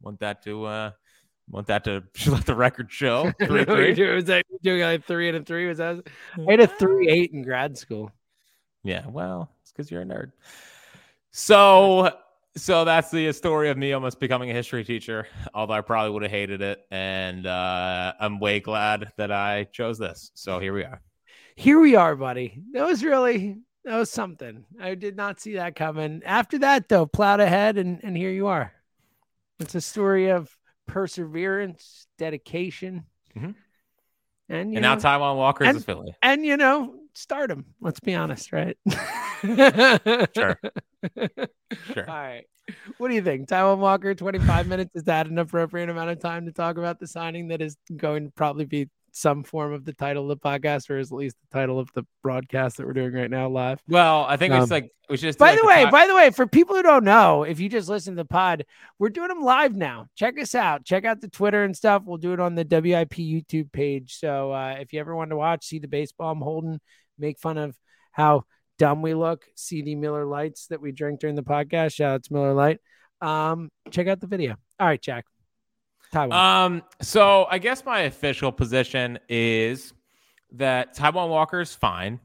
[0.02, 0.92] want that to uh
[1.50, 4.16] want that to let the record show I know what you're 3-3.
[4.16, 5.68] Was that doing like three and a three?
[5.68, 6.08] Was that?
[6.38, 8.12] I had a three eight in grad school.
[8.84, 10.32] Yeah, well, it's because you're a nerd.
[11.32, 12.16] So,
[12.56, 15.28] so that's the story of me almost becoming a history teacher.
[15.54, 19.98] Although I probably would have hated it, and uh, I'm way glad that I chose
[19.98, 20.32] this.
[20.34, 21.02] So here we are.
[21.56, 22.62] Here we are, buddy.
[22.74, 24.66] That was really that was something.
[24.80, 26.22] I did not see that coming.
[26.26, 28.74] After that, though, plowed ahead, and and here you are.
[29.60, 30.56] It's a story of
[30.88, 33.06] perseverance, dedication.
[33.36, 33.56] Mhm.
[34.50, 36.16] And, you And now know, Taijuan Walker is a Philly.
[36.22, 37.66] and you know, stardom.
[37.80, 38.78] Let's be honest, right?
[40.36, 40.60] Sure.
[41.94, 42.08] Sure.
[42.10, 42.46] All right.
[42.98, 43.48] What do you think?
[43.50, 44.96] Taijuan Walker, 25 minutes.
[44.96, 48.26] Is that an appropriate amount of time to talk about the signing that is going
[48.26, 51.38] to probably be some form of the title of the podcast, or is at least
[51.40, 53.80] the title of the broadcast that we're doing right now live?
[53.88, 55.28] Well, I think Um, it's like we should.
[55.28, 57.70] just By like, the way, by the way, for people who don't know, if you
[57.70, 58.66] just listen to the pod,
[58.98, 60.08] we're doing them live now.
[60.16, 60.84] Check us out.
[60.84, 62.02] Check out the Twitter and stuff.
[62.06, 64.18] We'll do it on the WIP YouTube page.
[64.18, 66.80] So uh, if you ever want to watch, see the baseball I'm holding,
[67.20, 67.78] make fun of
[68.12, 68.46] how
[68.80, 71.94] dumb we look, see the Miller Lites that we drink during the podcast.
[71.94, 72.80] Shout out to Miller Lite.
[73.22, 74.56] Um, check out the video.
[74.80, 75.26] All right, Jack.
[76.14, 76.34] Taijuan.
[76.34, 79.94] Um, so I guess my official position is
[80.54, 82.20] that Taijuan Walker is fine,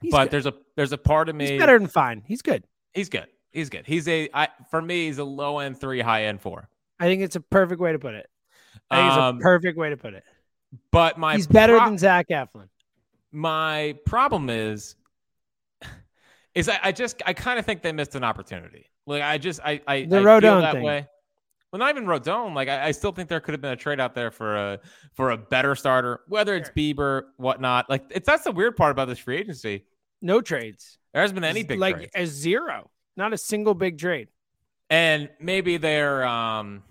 [0.00, 0.30] He's but good.
[0.32, 2.22] there's a there's a part of me he's better than fine.
[2.26, 2.64] He's good.
[2.92, 3.26] He's good.
[3.52, 3.86] He's good.
[3.86, 6.68] He's a I for me he's a low end three, high end four.
[7.00, 8.28] I think it's a perfect way to put it.
[8.90, 10.24] I think Um, it's a perfect way to put it.
[10.92, 12.68] but my He's better pro- than Zach Eflin.
[13.32, 14.96] my problem is
[16.54, 18.86] is I, I just I kind of think they missed an opportunity.
[19.06, 20.82] Like I just I I, The Rodon feel that thing.
[20.82, 21.06] way.
[21.78, 22.54] Well, not even Rodon.
[22.54, 24.80] Like I, I still think there could have been a trade out there for a
[25.12, 27.90] for a better starter, whether it's Bieber, whatnot.
[27.90, 29.84] Like it's that's the weird part about this free agency.
[30.22, 30.96] No trades.
[31.12, 32.12] There hasn't been any big like trades.
[32.14, 32.90] a zero.
[33.14, 34.28] Not a single big trade.
[34.88, 36.82] and maybe they're um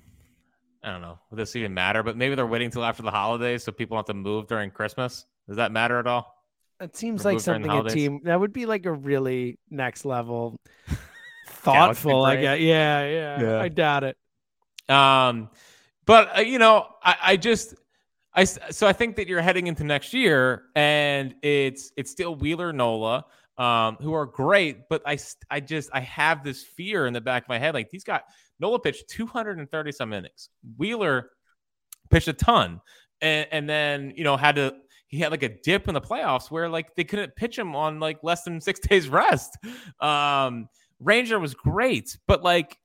[0.84, 2.04] I don't know, would this even matter?
[2.04, 4.70] But maybe they're waiting till after the holidays so people don't have to move during
[4.70, 5.26] Christmas.
[5.48, 6.32] Does that matter at all?
[6.80, 8.94] It seems Or like move during the something a team that would be like a
[8.94, 11.00] really next level Galaxy
[12.04, 12.24] thoughtful.
[12.24, 12.44] I brain.
[12.44, 12.60] guess.
[12.60, 13.60] Yeah, yeah, Yeah.
[13.62, 14.18] I doubt it.
[14.90, 15.50] Um,
[16.06, 17.76] but uh, you know, I, I just,
[18.34, 22.74] I so I think that you're heading into next year, and it's it's still Wheeler
[22.74, 23.26] Nola,
[23.58, 25.18] um, who are great, but I
[25.50, 28.24] I just I have this fear in the back of my head, like he's got
[28.60, 31.32] Nola pitched 230 some innings, Wheeler
[32.10, 32.82] pitched a ton,
[33.22, 34.76] and and then you know had to.
[35.08, 38.00] He had like a dip in the playoffs where like they couldn't pitch him on
[38.00, 39.56] like less than six days rest.
[40.02, 40.68] Um,
[41.00, 42.78] Ranger was great, but like,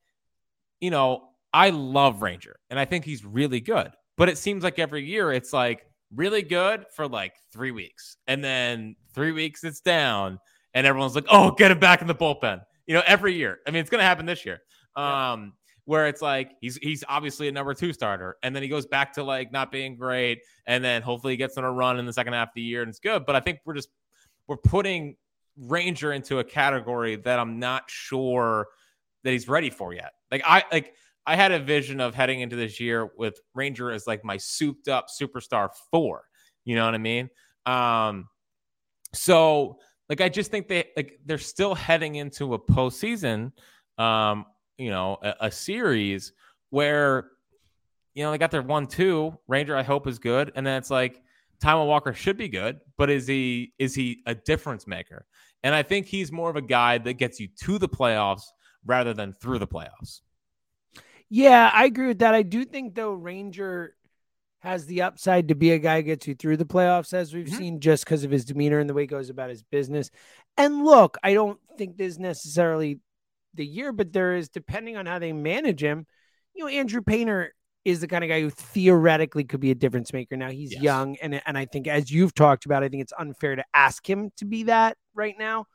[0.79, 3.91] you know, I love Ranger and I think he's really good.
[4.17, 8.17] But it seems like every year it's like really good for like three weeks.
[8.27, 10.39] And then three weeks it's down.
[10.73, 12.61] And everyone's like, oh, get him back in the bullpen.
[12.87, 13.59] You know, every year.
[13.67, 14.59] I mean, it's gonna happen this year.
[14.95, 15.53] Um,
[15.85, 19.13] where it's like he's he's obviously a number two starter, and then he goes back
[19.13, 22.13] to like not being great, and then hopefully he gets on a run in the
[22.13, 23.25] second half of the year and it's good.
[23.25, 23.89] But I think we're just
[24.47, 25.15] we're putting
[25.57, 28.67] Ranger into a category that I'm not sure
[29.23, 30.13] that he's ready for yet.
[30.31, 30.93] Like I like
[31.25, 34.87] I had a vision of heading into this year with Ranger as like my souped
[34.87, 36.23] up superstar four.
[36.65, 37.29] You know what I mean?
[37.65, 38.27] Um,
[39.13, 39.79] so
[40.09, 43.51] like I just think they like they're still heading into a postseason,
[43.97, 44.45] um,
[44.77, 46.33] you know, a, a series
[46.69, 47.29] where
[48.13, 49.37] you know they got their one two.
[49.47, 51.21] Ranger, I hope is good, and then it's like
[51.63, 55.25] Taijuan Walker should be good, but is he is he a difference maker?
[55.63, 58.43] And I think he's more of a guy that gets you to the playoffs
[58.85, 60.21] rather than through the playoffs.
[61.33, 62.35] Yeah, I agree with that.
[62.35, 63.95] I do think though Ranger
[64.59, 67.47] has the upside to be a guy who gets you through the playoffs, as we've
[67.47, 67.57] Mhm.
[67.57, 70.11] seen, just because of his demeanor and the way he goes about his business.
[70.57, 72.99] And look, I don't think this is necessarily
[73.53, 76.05] the year, but there is, depending on how they manage him,
[76.53, 77.53] you know, Andrew Painter
[77.85, 80.35] is the kind of guy who theoretically could be a difference maker.
[80.35, 80.83] Now he's Yes.
[80.83, 84.07] young, and and I think as you've talked about, I think it's unfair to ask
[84.07, 85.65] him to be that right now.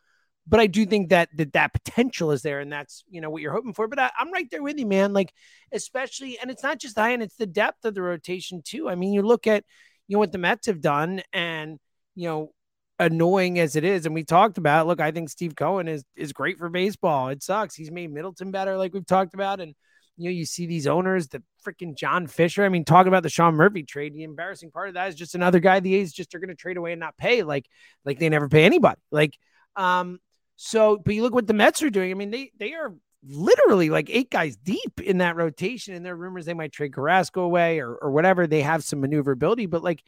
[0.49, 3.43] But I do think that that, that potential is there, and that's you know what
[3.43, 3.89] you're hoping for.
[3.89, 5.13] But I, I'm right there with you, man.
[5.13, 5.33] Like
[5.73, 8.89] especially, and it's not just end; it's the depth of the rotation too.
[8.89, 9.65] I mean, you look at
[10.07, 11.79] you know what the Mets have done, and
[12.15, 12.53] you know
[12.99, 14.87] annoying as it is, and we talked about.
[14.87, 17.29] Look, I think Steve Cohen is is great for baseball.
[17.29, 17.75] It sucks.
[17.75, 19.75] He's made Middleton better, like we've talked about, and
[20.17, 22.65] you know you see these owners, the freaking John Fisher.
[22.65, 24.15] I mean, talking about the Sean Murphy trade.
[24.15, 26.55] The embarrassing part of that is just another guy the A's just are going to
[26.55, 27.67] trade away and not pay, like
[28.05, 29.01] like they never pay anybody.
[29.11, 29.37] Like,
[29.75, 30.21] um,
[30.57, 32.11] so but you look what the Mets are doing.
[32.11, 32.95] I mean, they they are
[33.29, 36.95] literally like eight guys deep in that rotation, and there are rumors they might trade
[36.95, 38.47] Carrasco away or or whatever.
[38.47, 40.03] They have some maneuverability, but like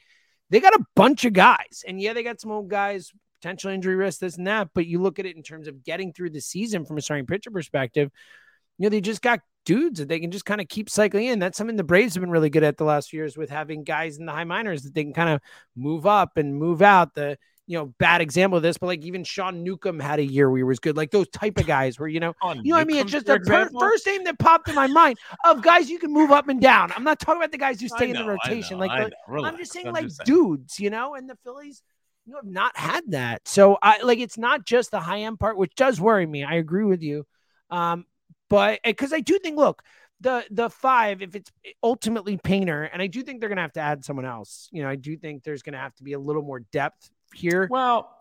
[0.50, 3.96] they got a bunch of guys, and yeah, they got some old guys, potential injury
[3.96, 4.70] risk, this and that.
[4.74, 7.26] But you look at it in terms of getting through the season from a starting
[7.26, 8.10] pitcher perspective.
[8.78, 11.40] You know, they just got dudes that they can just kind of keep cycling in.
[11.40, 13.84] That's something the Braves have been really good at the last few years with having
[13.84, 15.40] guys in the high minors that they can kind of
[15.76, 17.14] move up and move out.
[17.14, 17.36] The
[17.68, 20.56] you know bad example of this, but like even Sean Newcomb had a year where
[20.56, 20.96] he was good.
[20.96, 22.96] Like those type of guys where you know you know what I mean?
[22.96, 26.10] It's just a per- first name that popped in my mind of guys you can
[26.10, 26.90] move up and down.
[26.96, 28.78] I'm not talking about the guys who stay in the rotation.
[28.78, 29.44] know, like the- know.
[29.44, 30.24] I'm just saying, I'm like just saying.
[30.24, 31.82] dudes, you know, and the Phillies,
[32.24, 33.46] you have not had that.
[33.46, 36.44] So I like it's not just the high end part, which does worry me.
[36.44, 37.26] I agree with you.
[37.68, 38.06] Um,
[38.48, 39.82] but because I do think, look,
[40.22, 41.52] the the five, if it's
[41.82, 44.70] ultimately Painter, and I do think they're gonna have to add someone else.
[44.72, 47.68] You know, I do think there's gonna have to be a little more depth here.
[47.70, 48.14] Well,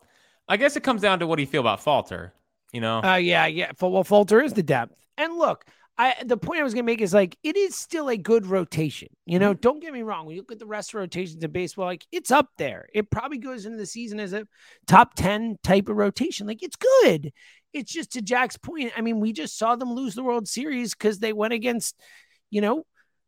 [0.47, 2.33] I guess it comes down to what do you feel about Falter?
[2.71, 3.01] You know?
[3.01, 3.71] Uh, yeah, yeah.
[3.79, 5.65] Well, Falter is the depth, and look,
[5.97, 9.07] I the point I was gonna make is like it is still a good rotation.
[9.25, 9.61] You know, mm-hmm.
[9.61, 10.25] don't get me wrong.
[10.25, 12.87] When you look at the rest of rotations in baseball, like it's up there.
[12.93, 14.47] It probably goes into the season as a
[14.85, 16.45] top 10 type of rotation.
[16.45, 17.31] Like it's good.
[17.73, 18.91] It's just to Jack's point.
[18.95, 21.99] I mean, we just saw them lose the World Series because they went against,
[22.51, 22.85] you know,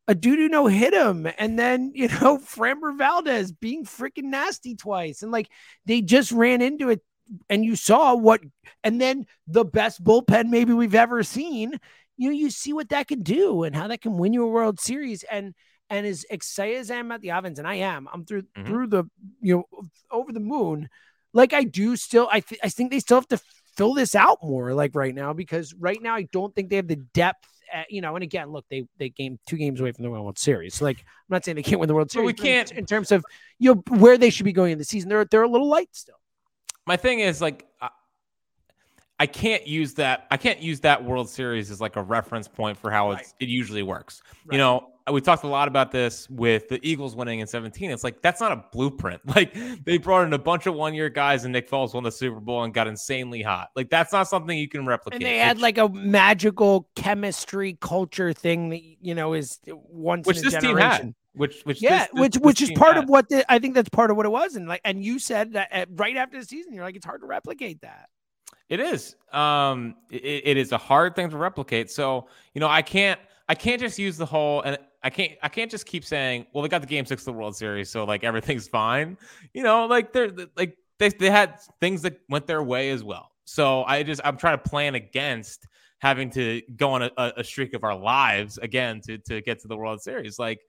[0.09, 4.75] a dude who no hit him, and then you know Framber Valdez being freaking nasty
[4.75, 5.49] twice, and like
[5.85, 7.01] they just ran into it.
[7.47, 8.41] And you saw what,
[8.83, 11.79] and then the best bullpen maybe we've ever seen
[12.19, 14.47] you know, you see what that can do and how that can win you a
[14.47, 15.23] World Series.
[15.23, 15.55] And
[15.89, 18.67] and as excited as I am at the ovens, and I am, I'm through mm-hmm.
[18.67, 19.05] through the
[19.41, 20.89] you know over the moon.
[21.33, 23.39] Like I do still, I th- I think they still have to
[23.77, 24.73] fill this out more.
[24.73, 27.47] Like right now, because right now I don't think they have the depth.
[27.71, 30.37] At, you know, and again, look, they they game two games away from the World
[30.37, 30.75] Series.
[30.75, 32.23] So like, I'm not saying they can't win the World Series.
[32.23, 33.23] But we can't in, terms of
[33.59, 35.09] you know where they should be going in the season.
[35.09, 36.15] They're they're a little light still.
[36.85, 37.65] My thing is like
[39.19, 40.27] I can't use that.
[40.31, 43.33] I can't use that World Series as like a reference point for how right.
[43.39, 44.21] it usually works.
[44.45, 44.53] Right.
[44.53, 47.91] You know, we talked a lot about this with the Eagles winning in 17.
[47.91, 49.21] It's like that's not a blueprint.
[49.39, 52.39] Like they brought in a bunch of one-year guys and Nick Foles won the Super
[52.39, 53.69] Bowl and got insanely hot.
[53.75, 55.21] Like that's not something you can replicate.
[55.21, 60.41] And they had like a magical chemistry culture thing that you know is once which
[60.41, 60.77] this generation.
[60.77, 61.15] team had.
[61.33, 63.03] Which, which, yeah, this, which, which is part had.
[63.03, 65.19] of what the, I think that's part of what it was, and like, and you
[65.19, 68.09] said that at, right after the season, you're like, it's hard to replicate that.
[68.67, 69.15] It is.
[69.31, 71.91] Um, it, it is a hard thing to replicate.
[71.91, 73.19] So you know, I can't.
[73.47, 76.61] I can't just use the whole and I can't I can't just keep saying, well,
[76.61, 79.17] they got the game six of the World Series, so like everything's fine.
[79.53, 83.31] You know, like they're like they they had things that went their way as well.
[83.45, 85.67] So I just I'm trying to plan against
[85.99, 89.67] having to go on a, a streak of our lives again to to get to
[89.67, 90.37] the World Series.
[90.37, 90.59] Like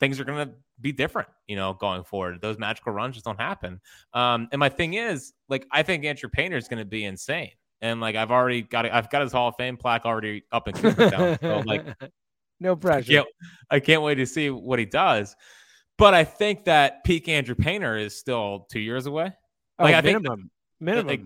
[0.00, 2.40] things are to be different, you know, going forward.
[2.40, 3.80] Those magical runs just don't happen.
[4.12, 7.52] Um, and my thing is, like, I think Andrew Painter is to be insane.
[7.80, 8.92] And like, I've already got it.
[8.92, 11.38] I've got his Hall of Fame plaque already up and down.
[11.40, 11.86] So like,
[12.60, 13.12] no pressure.
[13.12, 13.28] I can't,
[13.70, 15.36] I can't wait to see what he does.
[15.98, 19.32] But I think that peak Andrew Painter is still two years away.
[19.78, 21.06] Oh, like, oh, I minimum, think minimum.
[21.06, 21.20] Like,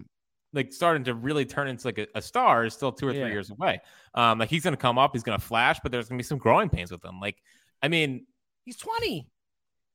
[0.52, 3.20] like starting to really turn into like a, a star is still two or three
[3.20, 3.28] yeah.
[3.28, 3.80] years away.
[4.14, 6.22] Um, like he's going to come up, he's going to flash, but there's going to
[6.22, 7.20] be some growing pains with him.
[7.20, 7.36] Like,
[7.82, 8.26] I mean,
[8.64, 9.26] He's 20.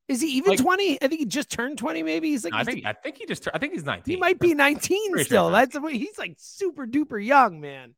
[0.07, 1.01] Is he even like, 20?
[1.01, 2.29] I think he just turned 20, maybe.
[2.29, 4.13] He's like, I think, I think he just, I think he's 19.
[4.13, 5.45] He might be 19 still.
[5.45, 7.95] Sure That's the way he's like super duper young, man.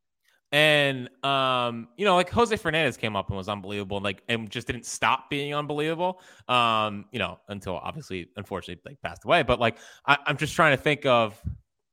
[0.50, 4.48] And, um, you know, like Jose Fernandez came up and was unbelievable, and like, and
[4.48, 6.20] just didn't stop being unbelievable.
[6.48, 9.42] Um, you know, until obviously, unfortunately, like passed away.
[9.42, 11.38] But like, I, am just trying to think of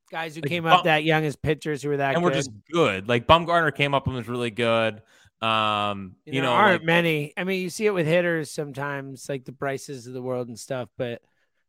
[0.09, 2.29] guys who like, came up that young as pitchers who were that and good.
[2.29, 3.09] were just good.
[3.09, 5.01] Like Bumgarner came up and was really good.
[5.41, 7.33] Um, you, you know, aren't like, many.
[7.35, 10.57] I mean, you see it with hitters sometimes, like the Bryces of the world and
[10.57, 11.21] stuff, but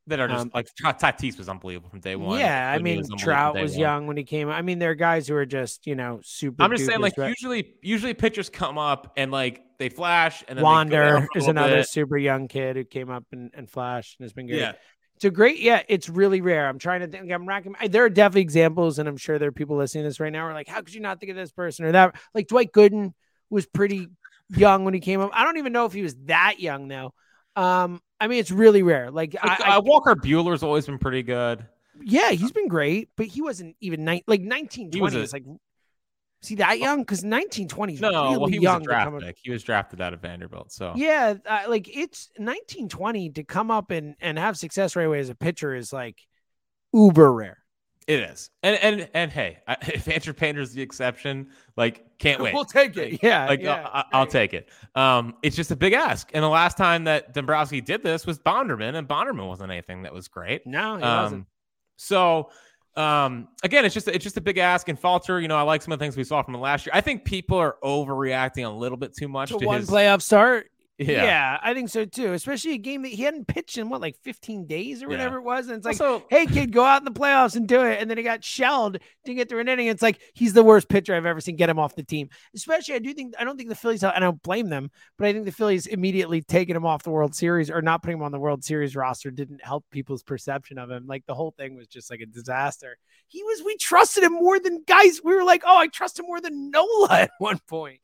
[0.09, 2.39] that are just um, like Tatis was unbelievable from day one.
[2.39, 3.81] Yeah, I mean was Trout was one.
[3.81, 4.49] young when he came.
[4.49, 6.63] I mean, there are guys who are just you know super.
[6.63, 10.65] I'm just saying, like usually, usually pitchers come up and like they flash, and then
[10.65, 11.89] Wander is another bit.
[11.89, 14.59] super young kid who came up and, and flashed and has been good.
[14.59, 14.73] Yeah.
[15.17, 15.83] It's a great, yeah.
[15.89, 16.69] It's really rare.
[16.69, 17.33] I'm trying to think.
[17.33, 17.75] I'm racking.
[17.89, 20.43] There are definitely examples, and I'm sure there are people listening to this right now.
[20.43, 22.17] Who are like, how could you not think of this person or that?
[22.35, 23.15] Like Dwight Gooden
[23.49, 24.09] was pretty
[24.51, 25.31] young when he came up.
[25.33, 27.13] I don't even know if he was that young now.
[27.57, 29.11] Um, I mean, it's really rare.
[29.11, 31.67] Like, like I, I, Walker Buehler's always been pretty good.
[32.03, 35.45] Yeah, he's been great, but he wasn't even ni- like 1920 was, was like
[36.47, 36.99] See that young?
[36.99, 39.37] Because 1920 no, really well, he young was a draft pick.
[39.43, 40.71] He was drafted out of Vanderbilt.
[40.71, 45.19] So yeah, uh, like it's 1920 to come up and and have success right away
[45.19, 46.21] as a pitcher is like
[46.93, 47.59] uber rare.
[48.07, 52.55] It is, and and and hey, if Andrew Painter's the exception, like can't wait.
[52.55, 53.21] We'll take it.
[53.23, 54.69] Yeah, like yeah, I, will take it.
[54.95, 56.31] Um, it's just a big ask.
[56.33, 60.13] And the last time that Dombrowski did this was Bonderman, and Bonderman wasn't anything that
[60.13, 60.67] was great.
[60.67, 61.47] No, he um, wasn't.
[61.97, 62.51] So,
[62.97, 64.89] um, again, it's just it's just a big ask.
[64.89, 66.93] And Falter, you know, I like some of the things we saw from last year.
[66.95, 70.23] I think people are overreacting a little bit too much to, to one his playoff
[70.23, 70.71] start.
[70.99, 71.25] Yeah.
[71.25, 71.59] yeah.
[71.63, 72.33] I think so too.
[72.33, 75.41] Especially a game that he hadn't pitched in what, like 15 days or whatever yeah.
[75.41, 75.69] it was.
[75.69, 78.01] And it's like, also, hey, kid, go out in the playoffs and do it.
[78.01, 79.89] And then he got shelled, didn't get through an inning.
[79.89, 81.57] It's like he's the worst pitcher I've ever seen.
[81.57, 82.31] Get him off the team.
[82.55, 85.33] Especially, I do think I don't think the Phillies, I don't blame them, but I
[85.33, 88.33] think the Phillies immediately taking him off the World Series or not putting him on
[88.33, 91.07] the World Series roster didn't help people's perception of him.
[91.07, 92.97] Like the whole thing was just like a disaster.
[93.29, 95.21] He was, we trusted him more than guys.
[95.23, 98.01] We were like, oh, I trust him more than Nola at one point.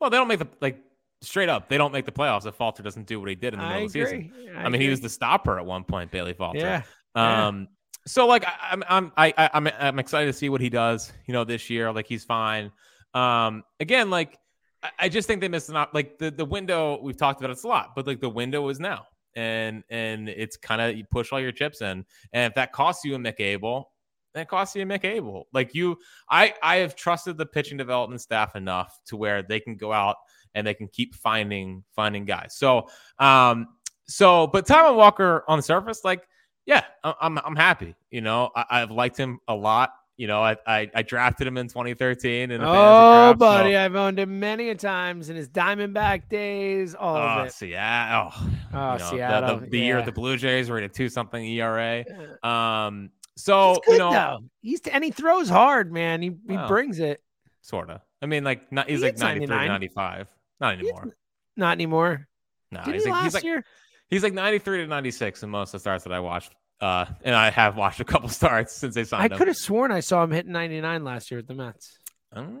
[0.00, 0.82] Well, they don't make the like
[1.22, 3.60] straight up, they don't make the playoffs if Falter doesn't do what he did in
[3.60, 4.32] the middle of the season.
[4.54, 4.84] I, I mean, agree.
[4.84, 6.58] he was the stopper at one point, Bailey Falter.
[6.58, 6.82] Yeah.
[7.14, 7.66] Um, yeah.
[8.06, 11.12] so like I, I'm I'm I, I'm I'm excited to see what he does.
[11.26, 12.70] You know, this year, like he's fine.
[13.14, 14.38] Um, again, like
[14.82, 15.92] I- I just think they missed an op.
[15.92, 18.80] Like the, the window we've talked about it a lot, but like the window is
[18.80, 19.06] now,
[19.36, 23.04] and and it's kind of you push all your chips in, and if that costs
[23.04, 23.92] you a Mick Abel,
[24.32, 25.48] then it costs you a Mick Abel.
[25.52, 25.98] Like you,
[26.30, 30.16] I I have trusted the pitching development staff enough to where they can go out
[30.54, 32.54] and they can keep finding finding guys.
[32.56, 32.88] So
[33.18, 33.68] um
[34.06, 36.26] so but Taijuan Walker on the surface, like
[36.66, 37.94] yeah, I'm I'm happy.
[38.10, 39.90] You know, I, I've liked him a lot.
[40.16, 43.94] You know, I, I I drafted him in 2013 in Oh, draft, so- buddy, I've
[43.96, 46.94] owned him many a times in his Diamondback days.
[46.94, 47.52] All Oh, of it.
[47.54, 48.30] Seattle.
[48.74, 50.00] Oh, you know, Seattle, The, the year yeah.
[50.00, 52.04] of the Blue Jays were at a two something ERA.
[52.42, 54.38] Um, so He's good you know, though.
[54.60, 56.20] He's and he throws hard, man.
[56.20, 56.68] He he Wow.
[56.68, 57.22] brings it.
[57.62, 58.02] sort of.
[58.20, 59.68] I mean, like not, he's He like gets 93 99.
[59.68, 60.28] 95.
[60.60, 61.16] Not He's anymore.
[61.56, 62.28] Not anymore.
[62.70, 63.64] No, Did he's he like, last he's like year?
[64.08, 66.54] he's like 93 to 96 in most of the starts that I watched.
[66.80, 69.92] Uh, and I have watched a couple starts since they signed I could have sworn
[69.92, 71.98] I saw him hit 99 last year at the Mets.
[72.32, 72.60] Um,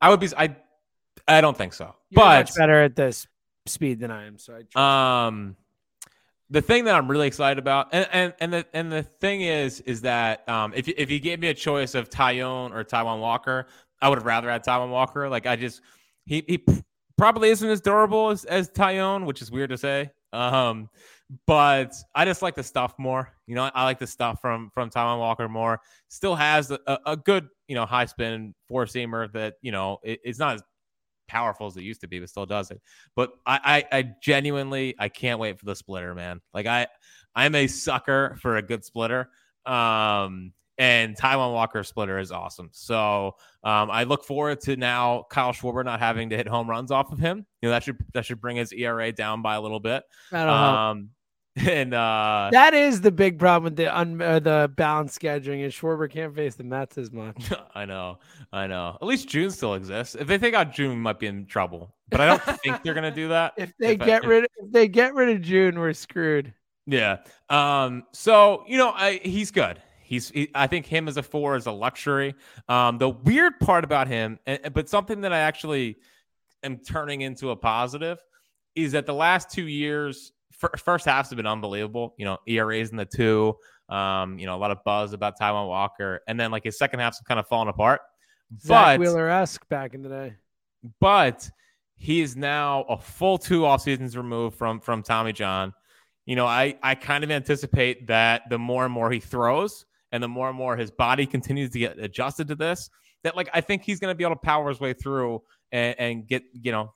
[0.00, 0.28] I would be.
[0.36, 0.56] I.
[1.28, 1.94] I don't think so.
[2.08, 3.26] You're but much better at this
[3.66, 4.38] speed than I am.
[4.38, 5.56] So I Um,
[6.48, 9.80] the thing that I'm really excited about, and and and the and the thing is,
[9.80, 13.20] is that um, if you- if you gave me a choice of Taillon or Taijuan
[13.20, 13.66] Walker,
[14.02, 15.28] I would have rather had Taijuan Walker.
[15.28, 15.80] Like I just
[16.26, 16.64] he he
[17.20, 20.10] probably isn't as durable as as Taillon, which is weird to say.
[20.32, 20.88] Um,
[21.46, 23.32] but I just like the stuff more.
[23.46, 25.80] You know, I like the stuff from from Taijuan Walker more.
[26.08, 29.98] Still has a, a- a good you know high spin four seamer that you know
[30.02, 30.62] it, it's not as
[31.28, 32.80] powerful as it used to be, but still does it.
[33.14, 36.40] But I, I, I genuinely, I can't wait for the splitter, man.
[36.52, 36.88] Like I,
[37.36, 39.28] I'm a sucker for a good splitter.
[39.64, 42.70] Um, and Taijuan Walker splitter is awesome.
[42.72, 46.90] So um, I look forward to now Kyle Schwarber not having to hit home runs
[46.90, 47.44] off of him.
[47.60, 50.02] You know that should that should bring his ERA down by a little bit.
[50.32, 51.10] Um,
[51.56, 55.62] and uh, That is the big problem with the un- uh, the balanced scheduling.
[55.64, 57.50] Is Schwarber can't face the Mets as much.
[57.74, 58.18] I know,
[58.52, 58.96] I know.
[59.02, 60.14] At least June still exists.
[60.14, 61.94] If they take out June, might be in trouble.
[62.08, 63.52] But I don't think they're gonna do that.
[63.58, 66.54] If they If I- get if- rid, if they get rid of June, we're screwed.
[66.86, 67.18] Yeah.
[67.50, 68.04] Um.
[68.12, 69.82] So you know, I, he's good.
[70.10, 70.28] He's.
[70.28, 72.34] He, I think him as a four is a luxury.
[72.68, 72.98] Um.
[72.98, 75.98] The weird part about him, and, but something that I actually
[76.64, 78.18] am turning into a positive,
[78.74, 82.14] is that the last two years, fir- first halves have been unbelievable.
[82.18, 83.54] You know, ERAs in the two.
[83.88, 84.38] Um.
[84.40, 87.20] You know, a lot of buzz about Taijuan Walker, and then like his second half's
[87.20, 88.00] kind of fallen apart.
[88.60, 90.34] Zach But Wheeler esque back in the day.
[91.00, 91.48] but
[91.94, 95.72] he is now a full two off seasons removed from from Tommy John.
[96.26, 100.22] You know, I I kind of anticipate that the more and more he throws, and
[100.22, 102.90] the more and more his body continues to get adjusted to this,
[103.22, 105.42] that like I think he's going to be able to power his way through
[105.72, 106.92] and, and get you know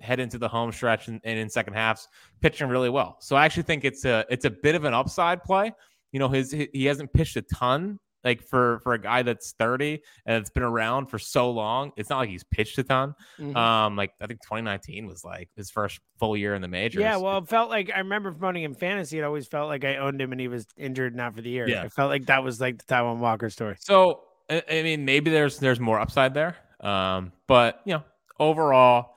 [0.00, 2.08] head into the home stretch and, and in second halves
[2.40, 3.16] pitching really well.
[3.20, 5.72] So I actually think it's a it's a bit of an upside play.
[6.12, 9.52] You know, his he he hasn't pitched a ton like for for a guy that's
[9.52, 11.92] 30 and it's been around for so long.
[11.96, 13.14] It's not like he's pitched a ton.
[13.38, 13.56] Mhm.
[13.56, 17.00] Um, like I think 2019 was like his first full year in the majors.
[17.00, 19.18] Yeah, well, it felt like I remember promoting him fantasy.
[19.18, 21.68] It always felt like I owned him and he was injured not for the year.
[21.68, 21.82] Yeah.
[21.82, 23.76] I felt like that was like the Taijuan Walker story.
[23.80, 26.56] So I, I mean, maybe there's there's more upside there.
[26.80, 28.04] Um, but you know,
[28.38, 29.14] overall,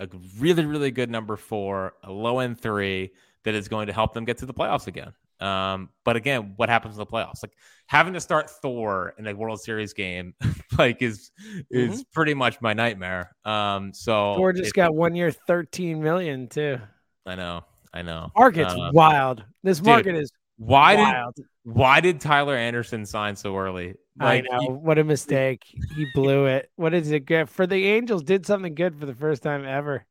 [0.00, 0.08] a
[0.38, 3.10] really really good number four, a low end three
[3.44, 5.12] that is going to help them get to the playoffs again.
[5.40, 7.42] Um, but again, what happens in the playoffs?
[7.42, 7.52] Like
[7.86, 10.34] having to start Thor in a World Series game,
[10.78, 11.30] like is
[11.70, 13.34] is pretty much my nightmare.
[13.44, 16.78] Um, so Thor just it- got one year, 13 million too.
[17.26, 18.30] I know, I know.
[18.36, 19.44] Market's Um, wild.
[19.62, 21.36] This dude, market is why did wild.
[21.62, 23.94] why did Tyler Anderson sign so early?
[24.20, 24.58] I know.
[24.60, 25.64] he- what a mistake.
[25.96, 26.70] He blew it.
[26.76, 28.22] What is it good for the Angels?
[28.24, 30.04] Did something good for the first time ever.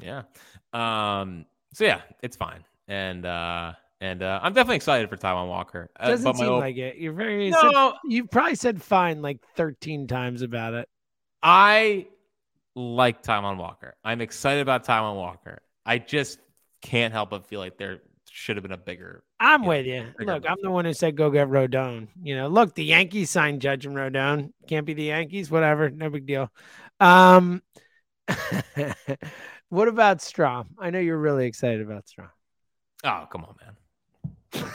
[0.00, 0.22] Yeah.
[0.72, 1.44] Um.
[1.74, 5.90] So yeah, it's fine, and uh, and uh, I'm definitely excited for Taijuan Walker.
[5.98, 6.96] Uh, Doesn't seem like it.
[6.96, 7.52] You're very.
[7.52, 10.88] said- no, you probably said fine like 13 times about it.
[11.42, 12.06] I
[12.74, 13.94] like Taijuan Walker.
[14.04, 15.62] I'm excited about Taijuan Walker.
[15.84, 16.38] I just
[16.82, 19.22] can't help but feel like there should have been a bigger.
[19.38, 20.06] I'm Yeah, with you.
[20.20, 22.08] Look, I'm the one who said go get Rodon.
[22.22, 24.52] You know, look, the Yankees signed Judge and Rodon.
[24.66, 26.50] Can't be the Yankees, whatever, no big deal.
[27.00, 27.62] Um,
[29.68, 30.66] what about Strahm?
[30.78, 32.30] I know you're really excited about Strahm.
[33.04, 33.76] Oh come on, man.
[34.52, 34.70] Come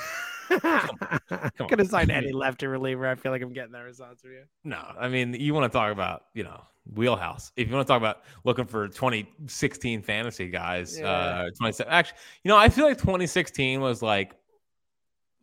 [1.67, 1.86] Could have on.
[1.88, 3.07] signed I any mean- lefty reliever.
[3.07, 4.43] I feel like I'm getting that response from you.
[4.63, 6.61] No, I mean you want to talk about you know
[6.93, 7.51] wheelhouse.
[7.55, 11.09] If you want to talk about looking for 2016 fantasy guys, Yeah.
[11.09, 11.91] uh, 27.
[11.91, 14.36] Actually, you know I feel like 2016 was like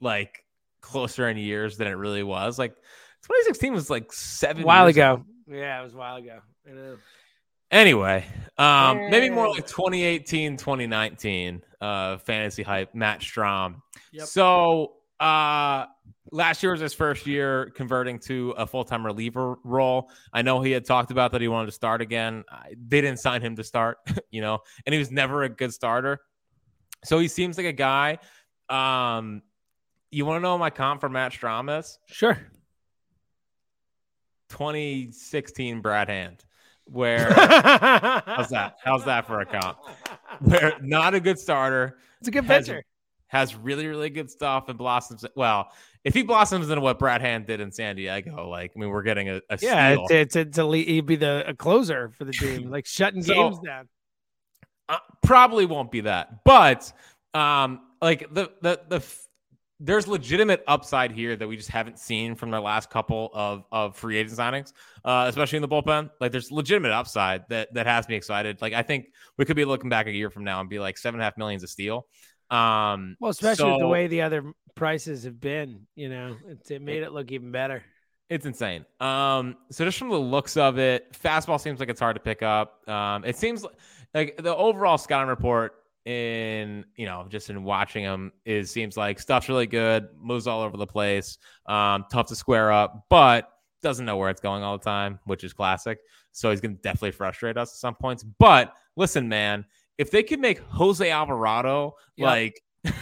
[0.01, 0.45] like
[0.80, 2.59] closer in years than it really was.
[2.59, 2.74] Like
[3.22, 5.24] 2016 was like seven A seven while years ago.
[5.49, 6.39] Yeah, it was a while ago.
[6.66, 6.95] I.
[7.70, 8.24] Anyway,
[8.59, 13.83] um, maybe more like 2018, 2019, uh, fantasy hype, Matt Strahm.
[14.12, 14.26] Yep.
[14.26, 15.87] So, uh,
[16.30, 20.11] last year was his first year converting to a full time reliever role.
[20.33, 22.45] I know he had talked about that he wanted to start again.
[22.89, 23.99] They didn't sign him to start,
[24.30, 26.20] you know, and he was never a good starter.
[27.05, 28.18] So he seems like a guy.
[28.68, 29.43] Um,
[30.11, 31.99] you want to know my comp for Matt Strahm is?
[32.07, 32.39] Sure.
[34.51, 36.45] 2016 Brad Hand.
[36.85, 38.76] Where how's that?
[38.85, 39.78] How's that for a comp?
[40.43, 41.99] Where not a good starter.
[42.20, 42.84] It's a good has, pitcher.
[43.28, 45.24] Has really, really good stuff and blossoms.
[45.34, 45.72] Well,
[46.05, 49.03] if he blossoms into what Brad Hand did in San Diego, like I mean, we're
[49.03, 52.70] getting a, a yeah, it's it's to he'd be the a closer for the team,
[52.70, 53.88] like shutting So- games down.
[54.88, 56.93] Uh, probably won't be that, but
[57.34, 59.01] um, like the the the
[59.85, 63.97] there's legitimate upside here that we just haven't seen from their last couple of of
[63.97, 64.72] free agent signings,
[65.05, 66.09] uh, especially in the bullpen.
[66.20, 68.62] Like there's legitimate upside that that has me excited.
[68.62, 69.07] Like I think
[69.37, 71.24] we could be looking back a year from now and be like seven and a
[71.24, 72.07] half millions a steal.
[72.49, 76.80] Um, Well, especially with the way the other prices have been, you know, it's, it
[76.80, 77.83] made it look even better.
[78.30, 78.87] It's insane.
[79.01, 82.43] Um, so just from the looks of it, fastball seems like it's hard to pick
[82.43, 82.89] up.
[82.89, 83.74] Um, it seems like,
[84.14, 85.74] like the overall scouting report
[86.05, 90.62] in you know just in watching him is seems like stuff's really good, moves all
[90.62, 93.48] over the place, um, tough to square up, but
[93.82, 95.98] doesn't know where it's going all the time, which is classic.
[96.32, 98.22] So he's gonna definitely frustrate us at some points.
[98.22, 99.64] But listen, man,
[99.98, 102.26] if they could make Jose Alvarado Yep.
[102.26, 102.62] like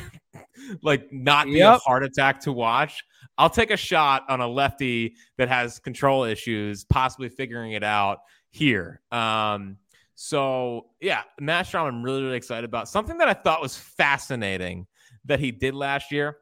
[0.83, 3.03] like not be a heart attack to watch,
[3.39, 8.19] I'll take a shot on a lefty that has control issues, possibly figuring it out
[8.51, 9.01] here.
[9.11, 9.79] Um,
[10.23, 14.87] so yeah, Matt Strahm, I'm really, really excited about something that I thought was fascinating
[15.25, 16.37] that he did last year.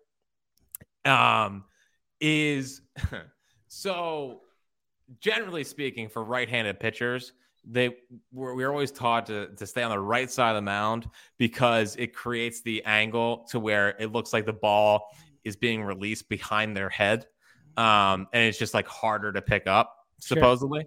[1.04, 1.62] Um,
[2.20, 2.82] is
[3.68, 4.40] so
[5.20, 7.94] generally speaking, for right-handed pitchers, they
[8.32, 11.08] we're, we're always taught to, to stay on the right side of the mound
[11.38, 15.06] because it creates the angle to where it looks like the ball
[15.44, 17.26] is being released behind their head.
[17.76, 20.34] Um, and it's just like harder to pick up, Sure.
[20.34, 20.84] supposedly.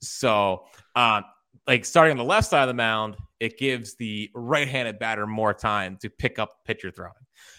[0.00, 0.64] So,
[0.96, 1.24] um,
[1.66, 5.54] like starting on the left side of the mound, it gives the right-handed batter more
[5.54, 7.12] time to pick up pitcher throwing.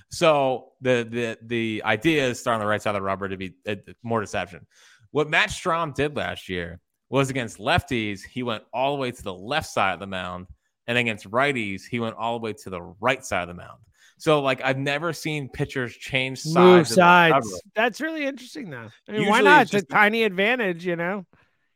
[0.09, 3.37] So the the the idea is start on the right side of the rubber to
[3.37, 4.65] be uh, more deception.
[5.11, 6.79] What Matt Strahm did last year
[7.09, 10.47] was against lefties, he went all the way to the left side of the mound,
[10.87, 13.79] and against righties, he went all the way to the right side of the mound.
[14.17, 16.55] So like I've never seen pitchers change sides.
[16.55, 17.61] Move sides.
[17.75, 18.89] That's really interesting, though.
[19.07, 19.63] I mean, why not?
[19.63, 21.25] it's It's a tiny advantage, you know.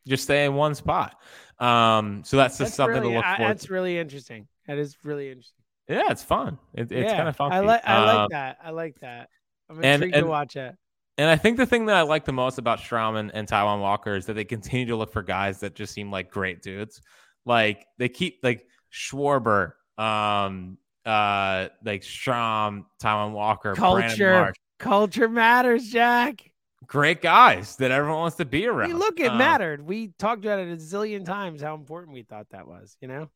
[0.08, 1.20] Just stay in one spot.
[1.60, 3.50] Um, so that's just That's something really, to look forward.
[3.50, 4.48] That's really interesting.
[4.68, 5.64] That is really interesting.
[5.88, 6.58] Yeah, it's fun.
[6.74, 7.52] It, it's yeah, kind of fun.
[7.52, 7.82] I like.
[7.86, 8.58] I like Um, that.
[8.64, 9.30] I like that.
[9.70, 10.76] I'm and- intrigued to watch it.
[11.18, 13.80] And I think the thing that I like the most about Strahm and, and Taijuan
[13.80, 17.00] Walker is that they continue to look for guys that just seem like great dudes.
[17.46, 24.54] Like they keep like Schwarber, um, uh, like Strahm, Taijuan Walker, Culture.
[24.78, 26.52] Culture matters, Jack.
[26.88, 28.90] Great guys that everyone wants to be I around.
[28.90, 29.82] mean, look, it Um, mattered.
[29.86, 32.98] We talked about it a zillion times how important we thought that was.
[33.02, 33.30] You know.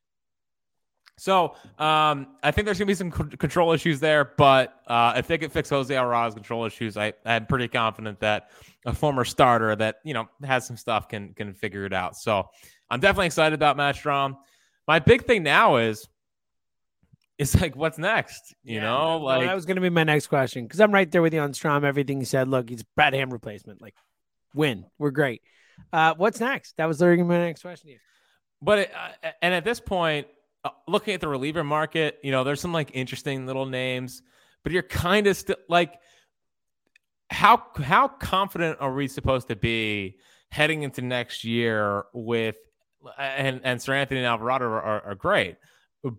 [1.18, 5.28] So um, I think there's gonna be some c- control issues there, but uh, if
[5.28, 8.52] they could fix Jose Alvarado's control issues, I, I'm pretty confident that
[8.86, 12.16] a former starter that you know has some stuff can can figure it out.
[12.16, 12.48] So
[12.90, 14.38] I'm definitely excited about Matt Strahm.
[14.88, 16.08] My big thing now is,
[17.40, 18.54] it's like what's next?
[18.64, 20.94] You Yeah, know, well, like that was going to be my next question because I'm
[20.94, 21.84] right there with you on Strahm.
[21.84, 22.48] Everything you said.
[22.48, 23.82] Look, he's Brad Hand replacement.
[23.82, 23.96] Like,
[24.54, 24.86] win.
[25.00, 25.42] We're great.
[25.92, 26.76] Uh, what's next?
[26.78, 27.88] That was literally gonna my next question.
[27.88, 28.00] to you.
[28.62, 30.28] But it, uh, and at this point,
[30.66, 34.22] uh, looking at the reliever market, you know, there's some like interesting little names,
[34.64, 35.98] but you're kind of still like,
[37.30, 40.18] how how confident are we supposed to be
[40.52, 42.56] heading into next year with
[43.18, 45.56] and and Seranthony and Alvarado are, are, are great,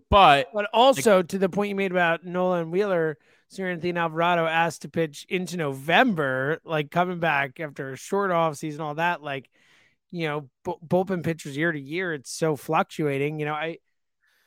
[0.09, 3.17] but But also to the point you made about Nolan Wheeler,
[3.51, 8.81] Seranthony Alvarado asked to pitch into November, like coming back after a short off season,
[8.81, 9.21] all that.
[9.21, 9.49] Like,
[10.11, 13.39] you know, bu- bullpen pitchers year to year, it's so fluctuating.
[13.39, 13.77] You know, I,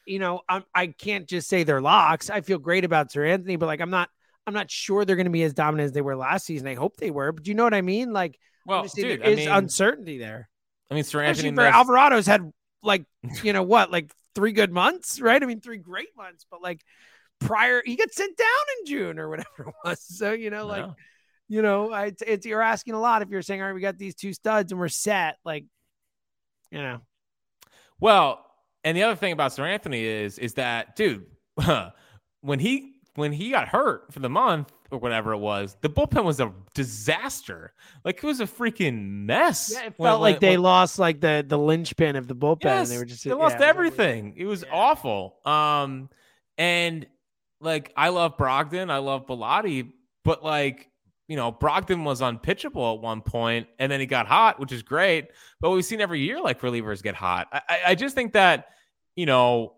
[0.06, 2.30] you know, I'm I can't just say they're locks.
[2.30, 4.08] I feel great about Seranthony, but like I'm not.
[4.46, 6.68] I'm not sure they're going to be as dominant as they were last season.
[6.68, 8.12] I hope they were, but you know what I mean?
[8.12, 10.50] Like, well, dude, there I is mean, uncertainty there.
[10.90, 13.06] I mean, Sir Especially Anthony for knows- Alvarado's had like,
[13.42, 15.42] you know what, like three good months, right?
[15.42, 16.82] I mean, three great months, but like
[17.40, 18.46] prior, he got sent down
[18.78, 20.00] in June or whatever it was.
[20.08, 20.86] So, you know, like,
[21.48, 23.80] you know, I, it's, it's, you're asking a lot if you're saying, all right, we
[23.80, 25.36] got these two studs and we're set.
[25.44, 25.64] Like,
[26.70, 27.00] you know,
[28.00, 28.44] Well,
[28.82, 31.26] and the other thing about Seranthony is is that dude,
[32.40, 36.24] when he when he got hurt for the month or whatever it was, the bullpen
[36.24, 37.72] was a disaster.
[38.04, 39.72] Like it was a freaking mess.
[39.74, 42.34] yeah, it when- felt like when- they when- lost like the, the linchpin of the
[42.34, 42.64] bullpen.
[42.64, 44.34] Yes, they were just, they yeah, lost it was everything.
[44.36, 44.72] It was Yeah.
[44.74, 45.36] awful.
[45.44, 46.08] Um,
[46.56, 47.06] and
[47.60, 49.90] like I love Brogdon, I love Bellatti,
[50.24, 50.90] but like
[51.26, 54.82] you know, Brogdon was unpitchable at one point, and then he got hot, which is
[54.82, 55.28] great.
[55.58, 57.48] But we've seen every year like relievers get hot.
[57.50, 58.66] I, I just think that,
[59.16, 59.72] you know,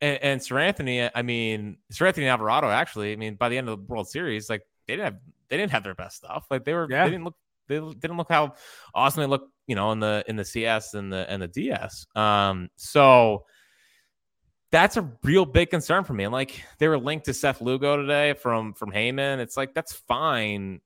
[0.00, 3.84] and, and Seranthony, I mean, Seranthony Alvarado actually, I mean, by the end of the
[3.92, 5.16] World Series, like they didn't have
[5.48, 6.46] they didn't have their best stuff.
[6.50, 7.04] Like they were Yeah.
[7.04, 7.36] they didn't look
[7.68, 8.54] they didn't look how
[8.94, 12.06] awesome they look, you know, in the in the CS and the and the DS.
[12.16, 13.44] Um, so
[14.72, 16.24] that's a real big concern for me.
[16.24, 19.38] And like they were linked to Seth Lugo today from from Heyman.
[19.38, 20.80] It's like that's fine,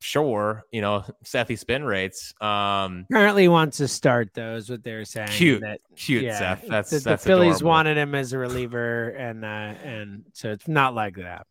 [0.00, 2.32] sure, you know, Sethy spin rates.
[2.40, 5.28] Um, Currently wants to start those what they're saying.
[5.28, 5.60] Cute.
[5.60, 6.66] That, cute, yeah, Seth.
[6.68, 7.68] That's the, that's the Phillies adorable.
[7.68, 11.46] wanted him as a reliever, and uh, and so it's not like that.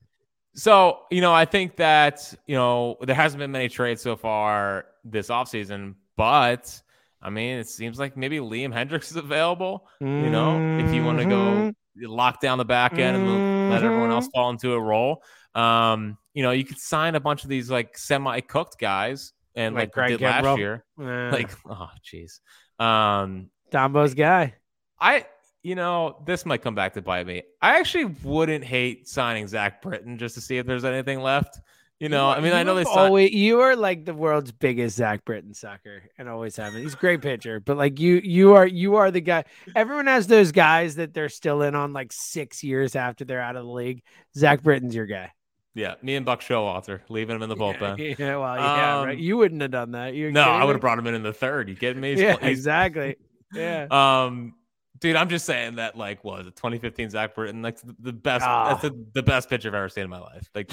[0.58, 4.86] So, you know, I think that, you know, there hasn't been many trades so far
[5.04, 6.82] this offseason, but
[7.22, 9.88] I mean, it seems like maybe Liam Hendriks is available.
[10.02, 14.10] You know, if you want to go lock down the back end and let everyone
[14.10, 15.22] else fall into a role,
[15.54, 19.74] um, you know, you could sign a bunch of these like semi cooked guys and
[19.74, 20.86] Like like, Greg did last year.
[20.96, 22.42] Like, oh, jeez.
[22.80, 24.54] Um, Dombo's guy.
[25.00, 25.26] I,
[25.64, 27.42] you know, this might come back to bite me.
[27.60, 31.60] I actually wouldn't hate signing Zach Britton just to see if there's anything left.
[32.00, 33.00] You know, I mean, I know they signed.
[33.00, 36.84] always you are like the world's biggest Zach Britton sucker, and always have been.
[36.84, 39.46] He's a great pitcher, but like you, you are you are the guy.
[39.76, 43.56] Everyone has those guys that they're still in on like six years after they're out
[43.56, 44.04] of the league.
[44.36, 45.32] Zach Britton's your guy.
[45.78, 48.00] Yeah, me and Buck Showalter leaving him in the bullpen.
[48.00, 49.14] Yeah, yeah, well, yeah, right.
[49.14, 50.16] Um, You wouldn't have done that.
[50.16, 51.70] You No, I would have brought him in in the third.
[51.70, 52.10] You kidding me?
[52.16, 53.16] He's- Yeah, he's- exactly.
[53.54, 53.86] Yeah.
[53.92, 54.56] Um,
[55.00, 58.44] dude, I'm just saying that like was it 2015 Zach Britton, like the, best.
[58.46, 58.70] Ah.
[58.70, 60.50] That's the, the best pitcher I've ever seen in my life.
[60.56, 60.72] Like,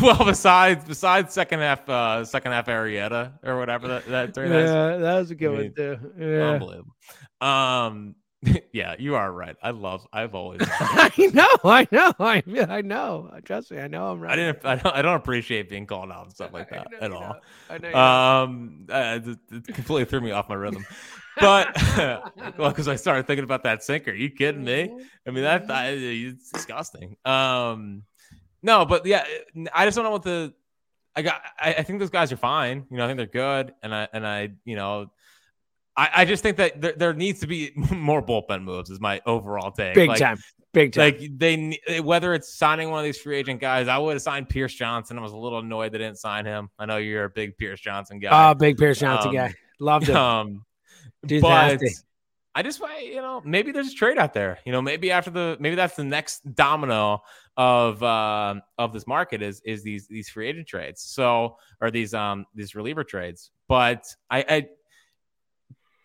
[0.00, 4.96] well, besides besides second half, uh, second half Arrieta or whatever that that that yeah,
[4.96, 5.98] that was a good I one too.
[6.18, 6.50] Yeah.
[6.52, 6.94] unbelievable.
[7.40, 8.14] Um,
[8.72, 9.56] yeah, you are right.
[9.62, 10.06] I love.
[10.12, 10.60] I've always.
[10.80, 13.30] I know, I know, I, I know.
[13.44, 14.32] Trust me, I know I'm right.
[14.32, 14.64] I didn't.
[14.64, 14.96] I don't.
[14.96, 17.36] I don't appreciate being called out and stuff like that at all.
[17.68, 17.84] don't.
[17.84, 17.98] I know.
[17.98, 20.86] Um, uh, it, it completely threw me off my rhythm.
[21.40, 21.76] But
[22.58, 24.12] well, because I started thinking about that sinker.
[24.12, 24.92] you kidding me?
[25.26, 27.16] I mean, that, that it's disgusting.
[27.24, 28.04] Um,
[28.62, 29.24] no, but yeah,
[29.74, 30.54] I just don't know what the.
[31.16, 31.40] I got.
[31.58, 32.86] I, I think those guys are fine.
[32.90, 35.10] You know, I think they're good, and I and I, you know,
[35.98, 38.88] I, I just think that there, there needs to be more bullpen moves.
[38.88, 39.94] Is my overall take.
[39.94, 40.38] big Like, time,
[40.72, 41.02] big time.
[41.02, 44.48] like they whether it's signing one of these free agent guys, I would have signed
[44.48, 45.18] Pierce Johnson.
[45.18, 46.70] I was a little annoyed they didn't sign him.
[46.78, 48.50] I know you're a big Pierce Johnson guy.
[48.50, 49.54] oh, big Pierce Johnson um, guy.
[49.80, 50.16] Loved him.
[50.16, 50.64] um,
[51.26, 51.90] Dude's but nasty.
[52.54, 54.60] I just you know maybe there's a trade out there.
[54.64, 57.22] You know maybe after the maybe that's the next domino
[57.56, 61.02] of uh, of this market is is these these free agent trades.
[61.02, 63.50] So or these um these reliever trades.
[63.66, 64.68] But I, I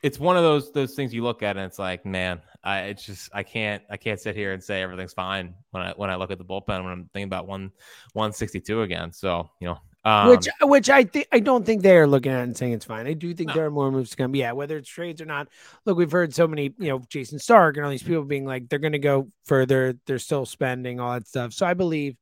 [0.03, 3.05] it's one of those those things you look at and it's like man I it's
[3.05, 6.15] just I can't I can't sit here and say everything's fine when I when I
[6.15, 7.71] look at the bullpen when I'm thinking about one
[8.13, 9.11] 162 again.
[9.11, 12.43] So you know um, which which I think I don't think they are looking at
[12.43, 13.07] and saying it's fine.
[13.07, 13.53] I do think No.
[13.53, 14.35] there are more moves to come.
[14.35, 15.47] Yeah, whether it's trades or not.
[15.85, 18.67] Look, we've heard so many, you know, Jayson Stark and all these people being like
[18.67, 19.97] they're going to go further.
[20.05, 21.53] They're still spending all that stuff.
[21.53, 22.17] So I believe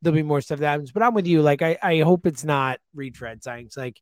[0.00, 0.90] there'll be more stuff that happens.
[0.90, 1.42] But I'm with you.
[1.42, 3.76] Like I, I hope it's not retread signings.
[3.76, 4.00] Like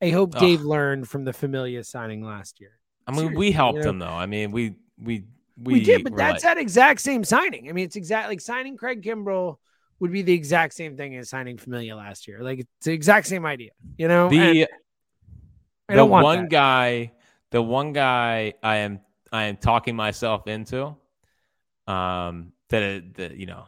[0.00, 0.40] I hope Ugh.
[0.40, 2.72] Dave learned from the Familia signing last year.
[3.06, 3.90] I mean, Seriously, we helped you know?
[3.90, 4.06] him though.
[4.06, 5.24] I mean, we we
[5.60, 7.68] we, We, did, but that's like- that exact same signing.
[7.68, 9.56] I mean, it's exact like signing Craig Kimbrel
[9.98, 12.40] would be the exact same thing as signing Familia last year.
[12.42, 14.28] Like it's the exact same idea, you know.
[14.28, 14.68] the And
[15.88, 16.50] I the one that.
[16.50, 17.12] guy
[17.50, 19.00] the one guy I am
[19.32, 20.94] I am talking myself into
[21.86, 23.64] um that that you know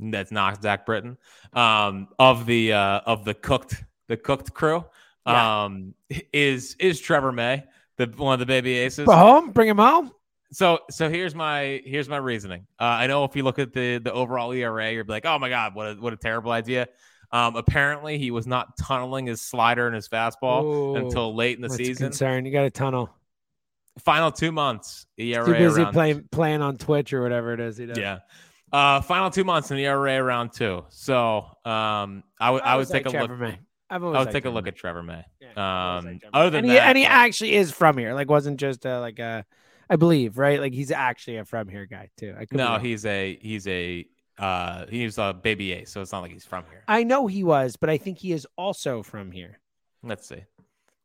[0.00, 1.16] that's not Zach Britton
[1.52, 4.84] um of the uh of the cooked the cooked crew
[5.26, 5.64] Yeah.
[5.64, 5.94] um
[6.32, 7.64] is is Trevor May
[7.96, 10.10] the one of the baby aces Go home, bring him home.
[10.52, 12.66] so so here's my here's my reasoning.
[12.78, 15.48] Uh, I know if you look at the the overall ERA, you're like, oh my
[15.48, 16.88] god, what a what a terrible idea.
[17.30, 21.62] Um, apparently he was not tunneling his slider and his fastball Ooh, until late in
[21.62, 22.08] the That's season.
[22.08, 22.44] concern.
[22.44, 23.08] You got a tunnel.
[24.00, 27.76] Final two months ERA Too busy playing playing on Twitch or whatever it is.
[27.76, 27.98] He does.
[27.98, 28.18] yeah.
[28.72, 30.84] Uh, final two months in the ERA around two.
[30.88, 33.28] So um, I would I would take liked a look.
[33.28, 33.58] Trevor May.
[33.92, 34.68] I've always would liked take a look May.
[34.68, 35.24] at Trevor May.
[35.40, 38.14] Yeah, Um, liked other than and he, that, and he actually is from here.
[38.14, 39.44] Like, wasn't just uh, like a,
[39.90, 40.58] I believe, right?
[40.60, 42.34] Like, he's actually a from here guy too.
[42.38, 44.06] I no, he's a he's a
[44.38, 46.82] uh, he's a baby ace, so it's not like he's from here.
[46.88, 49.60] I know he was, but I think he is also from here.
[50.02, 50.44] Let's see.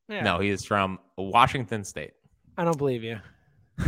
[0.08, 0.24] Yeah.
[0.24, 2.14] No, he is from Washington State.
[2.58, 3.20] I don't believe you.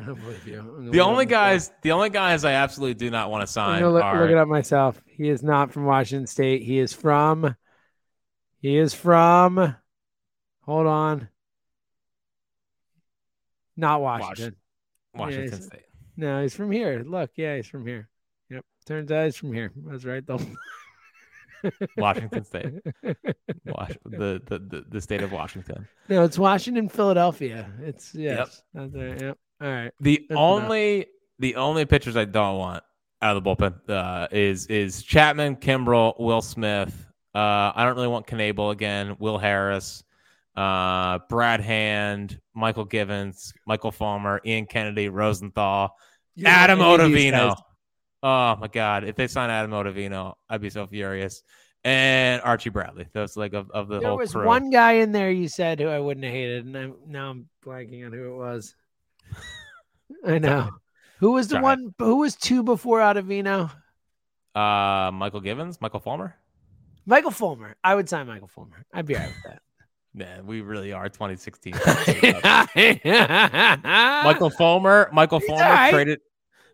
[0.00, 0.90] I don't believe you.
[0.90, 3.80] The only it up guys, the only guys I absolutely do not want to I'm
[3.80, 5.02] sign look, are look it up myself.
[5.06, 6.62] He is not from Washington State.
[6.62, 7.54] He is from.
[8.60, 9.74] He is from.
[10.62, 11.28] Hold on.
[13.76, 14.56] Not Washington.
[15.14, 15.82] Washington he's- State.
[16.16, 17.02] No, he's from here.
[17.06, 18.08] Look, yeah, he's from here.
[18.50, 18.64] Yep.
[18.84, 19.72] Turns out he's from here.
[19.82, 20.40] Was right though.
[21.96, 22.72] Washington State.
[23.64, 25.88] Was- the, the the the state of Washington.
[26.08, 27.70] No, it's Washington, Philadelphia.
[27.80, 28.62] It's yes.
[28.74, 29.20] That's right.
[29.20, 29.38] Yep.
[29.62, 29.92] All right.
[30.00, 30.38] The enough.
[30.38, 31.06] only
[31.38, 32.84] the only pitchers I don't want
[33.22, 37.06] out of the bullpen uh, is is Chapman, Kimbrel, Will Smith.
[37.34, 39.16] Uh, I don't really want Knebel again.
[39.18, 40.02] Will Harris,
[40.56, 45.94] uh, Brad Hand, Mychal Givens, Michael Fulmer, Ian Kennedy, Rosenthal,
[46.44, 47.56] Adam any of Ottavino.
[48.22, 49.04] Oh my God!
[49.04, 51.42] If they sign Adam Ottavino, I'd be so furious.
[51.82, 53.06] And Archie Bradley.
[53.14, 54.44] Those like of, of the There whole was crew.
[54.44, 57.48] one guy in there you said who I wouldn't have hated, and I'm now I'm
[57.64, 58.74] blanking on who it was.
[60.26, 60.68] I know.
[61.20, 61.62] Who was the Sorry.
[61.62, 61.94] one?
[61.98, 63.70] Who was two before Ottavino?
[64.54, 66.34] Uh, Mychal Givens, Michael Fulmer.
[67.10, 67.74] Michael Fulmer.
[67.82, 68.86] I would sign Michael Fulmer.
[68.94, 69.62] I'd be all right with that.
[70.14, 71.72] Man, we really are 2016.
[73.84, 75.10] Michael Fulmer.
[75.12, 75.90] Michael He's Fulmer right.
[75.90, 76.20] traded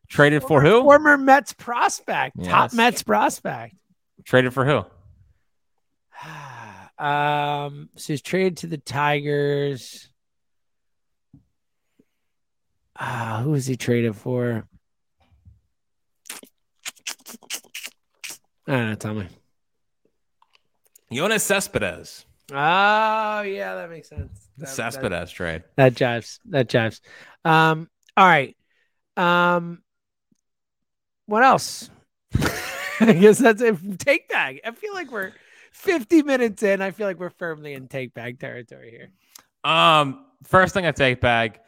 [0.09, 0.83] traded for who?
[0.83, 2.75] Former Mets prospect, top Yes.
[2.75, 3.75] Mets prospect.
[4.25, 4.85] Traded for who?
[7.05, 10.11] um, so he's traded to the Tigers.
[12.99, 14.67] Ah, who was he traded for?
[18.67, 18.95] I don't know.
[18.97, 19.29] Tell me.
[21.11, 22.25] Yoenis Cespedes.
[22.53, 24.49] Oh, yeah, that makes sense.
[24.57, 25.65] The That- that- Cespedes trade.
[25.77, 26.39] That jives.
[26.47, 27.01] That jives.
[27.45, 28.57] Um, all right.
[29.17, 29.83] Um,
[31.27, 31.91] what else?
[33.01, 33.99] I guess that's it.
[33.99, 34.61] Take bag.
[34.65, 35.33] I feel like we're
[35.73, 36.81] 50 minutes in.
[36.81, 39.11] I feel like we're firmly in take bag territory here.
[39.71, 41.61] Um, first thing I take back.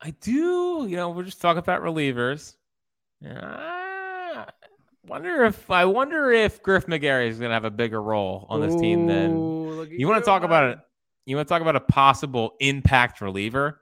[0.00, 2.54] I do, you know, we're just talking about relievers.
[3.20, 3.34] Yeah,
[5.08, 8.78] wonder if I wonder if Griff McGarry is gonna have a bigger role on this
[8.80, 10.78] team than Ooh, look at you want to talk about it.
[11.26, 13.80] You want to talk about a possible impact reliever?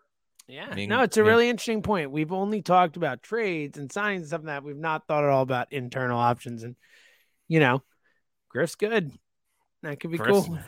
[0.49, 0.75] Yeah.
[0.87, 1.27] No, it's a yeah.
[1.27, 2.11] really interesting point.
[2.11, 4.65] We've only talked about trades and signings and stuff like that.
[4.65, 6.63] We've not thought at all about internal options.
[6.63, 6.77] And,
[7.49, 7.83] you know,
[8.49, 9.13] Griff's good.
[9.83, 10.59] That could be Griff's- cool.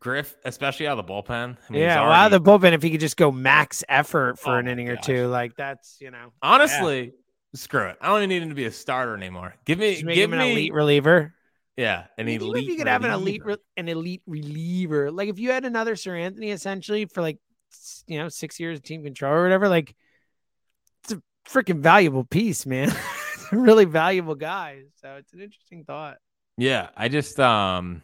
[0.00, 1.56] Griff, especially out of the bullpen.
[1.68, 2.72] I mean, yeah, out of the bullpen.
[2.72, 5.96] If he could just go max effort for Oh an inning or two, like that's
[6.00, 7.14] you know, honestly,
[7.54, 7.96] screw it.
[8.00, 9.54] I don't even need him to be a starter anymore.
[9.64, 11.34] Give me, give him an elite reliever.
[11.76, 12.64] yeah, an I mean, elite.
[12.64, 15.94] if you could have an elite, re- an elite reliever, like if you had another
[15.94, 17.38] Seranthony essentially for like,
[18.06, 19.94] you know, six years of team control or whatever, like
[21.04, 22.92] it's a freaking valuable piece, man.
[23.40, 24.82] It's a really valuable guy.
[25.00, 26.18] So it's an interesting thought.
[26.58, 28.02] Yeah, I just um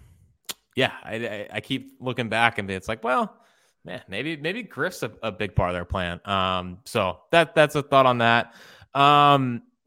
[0.76, 3.36] yeah, I, I I keep looking back and it's like, well,
[3.84, 6.20] man, maybe maybe Griff's a, a big part of their plan.
[6.24, 8.54] Um so that that's a thought on that.
[8.94, 9.62] Um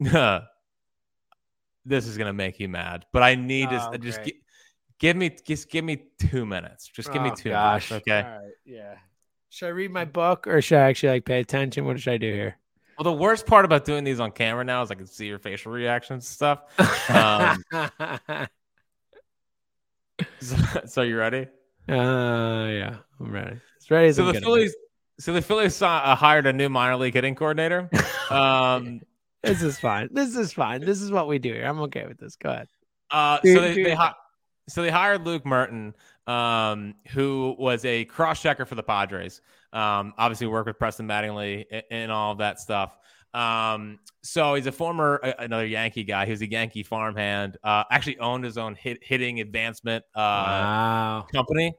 [1.84, 4.40] this is gonna make you mad, but I need Oh, to just gi-
[4.98, 6.86] give me just give me two minutes.
[6.88, 7.50] Just give me two.
[7.50, 7.90] gosh.
[7.90, 8.08] minutes.
[8.08, 8.22] Okay.
[8.22, 8.52] All right.
[8.64, 8.94] Yeah.
[9.50, 11.84] Should I read my book or should I actually like pay attention?
[11.84, 12.58] What should I do here?
[12.98, 15.38] Well, the worst part about doing these on camera now is I can see your
[15.38, 17.10] facial reactions and stuff.
[17.10, 17.64] Um,
[20.40, 20.56] so,
[20.86, 21.46] so you ready?
[21.88, 23.56] Uh, yeah, I'm ready.
[23.76, 24.40] It's ready So I'm the.
[24.40, 24.74] Phillies,
[25.18, 27.90] so the Phillies uh, hired a new minor league hitting coordinator.
[28.30, 29.00] Um,
[29.42, 30.10] This is fine.
[30.12, 30.82] This is fine.
[30.82, 31.64] This is what we do here.
[31.64, 32.36] I'm okay with this.
[32.36, 32.68] Go ahead.
[33.10, 34.12] uh, so they, they hi-
[34.68, 35.94] so they hired Luke Merton,
[36.26, 39.40] um, who was a cross checker for the Padres.
[39.72, 42.98] Um, obviously worked with Preston Mattingly and, and all of that stuff.
[43.32, 46.26] Um, so he's a former uh, another Yankee guy.
[46.26, 47.56] He was a Yankee farmhand.
[47.64, 51.26] Uh, actually owned his own hit, hitting advancement uh, wow.
[51.32, 51.74] company.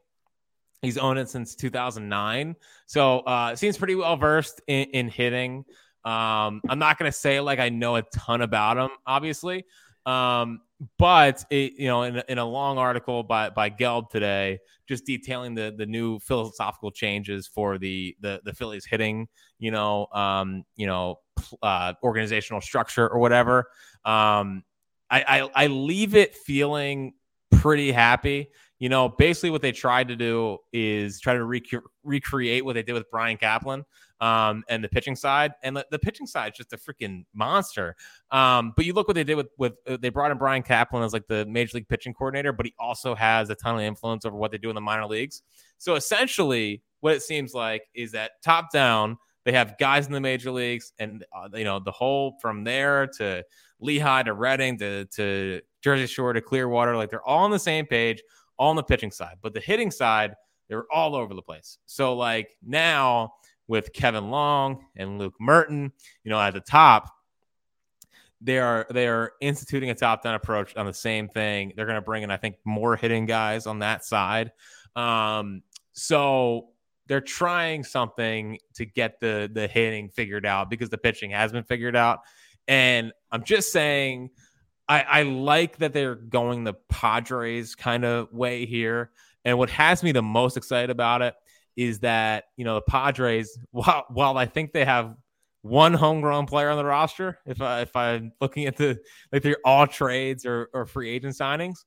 [0.81, 2.55] He's owned it since 2009.
[2.85, 5.65] So uh seems pretty well versed in, in hitting.
[6.05, 9.65] Um, I'm not gonna say like I know a ton about him, obviously.
[10.05, 10.61] Um,
[10.97, 15.53] but it, you know, in, in a long article by by Gelb today, just detailing
[15.53, 19.27] the the new philosophical changes for the the the Phillies hitting,
[19.59, 21.19] you know, um, you know,
[21.61, 23.69] uh, organizational structure or whatever.
[24.05, 24.63] Um,
[25.11, 27.13] I, I I leave it feeling
[27.51, 28.49] pretty happy.
[28.79, 32.83] You know, basically what they tried to do is try to rec- recreate what they
[32.83, 33.83] did with Brian Kaplan
[34.21, 35.51] um, and the pitching side.
[35.63, 37.95] And the, the pitching side is just a freaking monster.
[38.31, 41.03] Um, but you look what they did with with uh, they brought in Brian Kaplan
[41.03, 44.25] as like the major league pitching coordinator, but he also has a ton of influence
[44.25, 45.41] over what they do in the minor leagues.
[45.77, 50.21] So essentially, what it seems like is that top down, they have guys in the
[50.21, 53.43] major leagues, and uh, you know the whole from there to
[53.79, 57.85] Lehigh to Reading to to Jersey Shore to Clearwater, like they're all on the same
[57.85, 58.21] page,
[58.59, 59.37] all on the pitching side.
[59.41, 60.35] But the hitting side,
[60.67, 61.79] they were all over the place.
[61.87, 63.33] So like now
[63.67, 65.91] with Kevin Long and Luke Merton,
[66.23, 67.09] you know, at the top,
[68.41, 71.73] they are they are instituting a top down approach on the same thing.
[71.75, 74.51] They're going to bring in, I think, more hitting guys on that side.
[74.95, 76.69] Um, so
[77.07, 81.63] they're trying something to get the the hitting figured out because the pitching has been
[81.63, 82.19] figured out.
[82.67, 84.29] And I'm just saying,
[84.89, 89.11] I, I like that they're going the Padres kind of way here.
[89.45, 91.35] And what has me the most excited about it
[91.77, 95.15] is that, you know, the Padres, while, while I think they have
[95.61, 98.99] one homegrown player on the roster, if I if I'm looking at the
[99.31, 101.85] like they're all trades or, or free agent signings,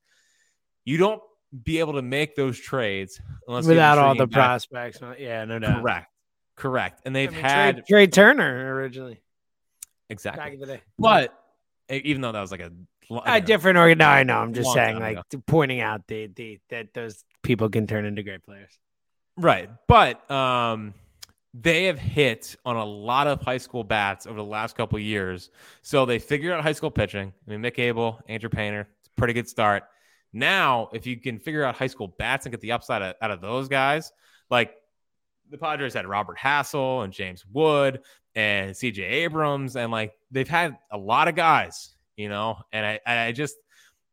[0.85, 1.21] you don't
[1.65, 4.63] be able to make those trades unless without all the back.
[4.71, 5.01] prospects.
[5.19, 5.81] Yeah, no doubt.
[5.81, 6.07] Correct.
[6.55, 7.01] Correct.
[7.05, 9.21] And they've I mean, had Trea, Trea Turner originally.
[10.09, 10.43] Exactly.
[10.45, 10.83] Back in the day.
[10.99, 11.35] But
[11.91, 12.71] even though that was like a
[13.25, 13.99] a different organ.
[13.99, 14.39] No, I know.
[14.39, 15.43] I'm just saying, like ago.
[15.47, 18.79] pointing out the, the that those people can turn into great players.
[19.37, 19.71] Right.
[19.89, 20.95] But um
[21.55, 25.03] they have hit on a lot of high school bats over the last couple of
[25.03, 25.51] years.
[25.83, 27.33] So they figured out high school pitching.
[27.47, 29.85] I mean, Mick Abel, Andrew Painter, it's a pretty good start.
[30.33, 33.43] Now, if you can figure out high school bats and get the upside out of
[33.43, 34.13] those guys,
[34.49, 34.75] like
[35.51, 38.01] the Padres had Robert Hassell and James Wood
[38.35, 43.01] and CJ Abrams, and like they've had a lot of guys, you know, and I,
[43.07, 43.57] I just,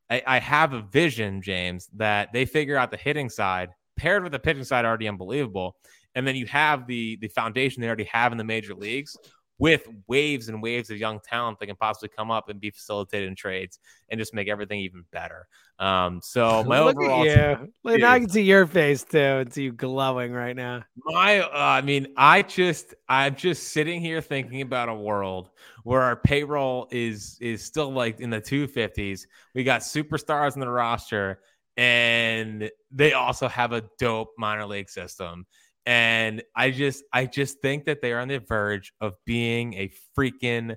[0.10, 4.32] I, I have a vision, James, that they figure out the hitting side paired with
[4.32, 5.76] the pitching side already unbelievable.
[6.16, 9.16] And then you have the the foundation they already have in the major leagues
[9.60, 13.28] with waves and waves of young talent that can possibly come up and be facilitated
[13.28, 13.80] in trades
[14.10, 15.48] and just make everything even better.
[15.78, 17.74] Um, so my Look overall, at you.
[17.84, 19.18] Look, now I can see your face too.
[19.18, 20.84] It's you glowing right now.
[20.96, 25.50] my, uh, I mean, I just, I'm just sitting here thinking about a world
[25.84, 29.26] where our payroll is is still like in the 250s.
[29.54, 31.42] We got superstars in the roster,
[31.76, 35.46] and they also have a dope minor league system.
[35.90, 39.92] And I just, I just think that they are on the verge of being a
[40.16, 40.76] freaking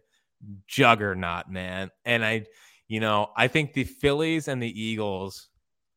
[0.66, 1.90] juggernaut, man.
[2.06, 2.46] And I,
[2.88, 5.50] you know, I think the Phillies and the Eagles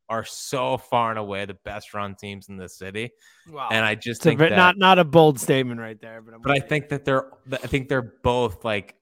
[0.10, 3.12] are so far and away the best run teams in the city.
[3.50, 3.70] Wow.
[3.72, 6.34] And I just It's think bit- that, not not a bold statement right there, but
[6.34, 8.96] I'm but I think that they're, I think they're both like,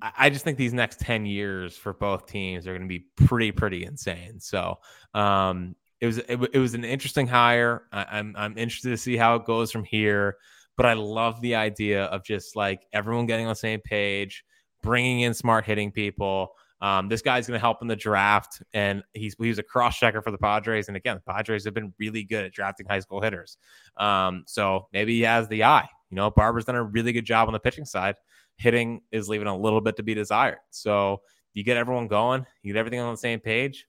[0.00, 3.06] I I just think these next 10 years for both teams are going to be
[3.26, 4.40] pretty, pretty insane.
[4.40, 4.78] So,
[5.12, 7.84] um, it was, it, it was an interesting hire.
[7.92, 10.36] I, I'm, I'm interested to see how it goes from here,
[10.76, 14.44] but I love the idea of just like everyone getting on the same page,
[14.82, 16.52] bringing in smart hitting people.
[16.80, 19.96] Um, this guy's going to help in the draft, and he's he was a cross
[19.96, 20.88] checker for the Padres.
[20.88, 23.56] And again, the Padres have been really good at drafting high school hitters.
[23.96, 25.88] Um, so maybe he has the eye.
[26.10, 28.16] You know, Barber's done a really good job on the pitching side.
[28.56, 30.58] Hitting is leaving a little bit to be desired.
[30.70, 31.22] So
[31.54, 33.86] you get everyone going, you get everything on the same page.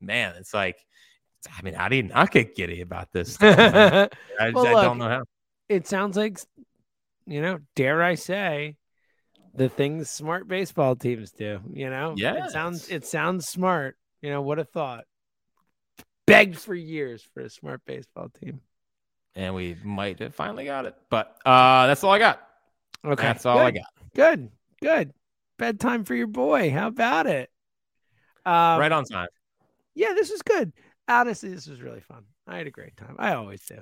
[0.00, 0.76] Man, it's like,
[1.46, 3.36] I mean, how do you not get giddy about this?
[3.40, 4.08] I,
[4.40, 5.22] I, Well, I look, don't know how.
[5.68, 6.38] it sounds like
[7.26, 8.76] you know, dare I say,
[9.54, 11.60] the things smart baseball teams do.
[11.72, 13.96] You know, yeah, it sounds it sounds smart.
[14.20, 15.04] You know, what a thought.
[16.26, 18.60] Begged for years for a smart baseball team.
[19.34, 20.94] And we might have finally got it.
[21.10, 22.42] But uh, that's all I got.
[23.04, 23.84] Okay, That's all I got.
[24.14, 24.50] Good,
[24.82, 25.12] good.
[25.58, 26.70] Bedtime for your boy.
[26.70, 27.48] How about it?
[28.44, 29.28] Um, right on time.
[29.94, 30.72] Yeah, this is good.
[31.08, 32.24] Honestly, this was really fun.
[32.46, 33.16] I had a great time.
[33.18, 33.78] I always do.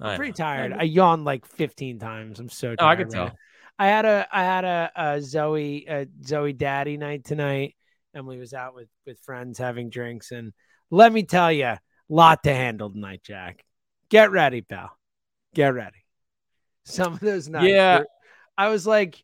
[0.00, 0.72] I'm pretty tired.
[0.72, 2.38] I yawned like 15 times.
[2.38, 2.78] I'm so tired.
[2.80, 3.36] Oh, I right tell.
[3.80, 7.74] I had a I had a, a Zoe a Zoe daddy night tonight.
[8.14, 10.52] Emily was out with with friends having drinks, and
[10.90, 11.74] let me tell you,
[12.08, 13.64] lot to handle tonight, Jack.
[14.08, 14.90] Get ready, pal.
[15.54, 16.04] Get ready.
[16.84, 17.98] Some of those nights, Yeah.
[18.00, 18.06] were-
[18.56, 19.22] I was like,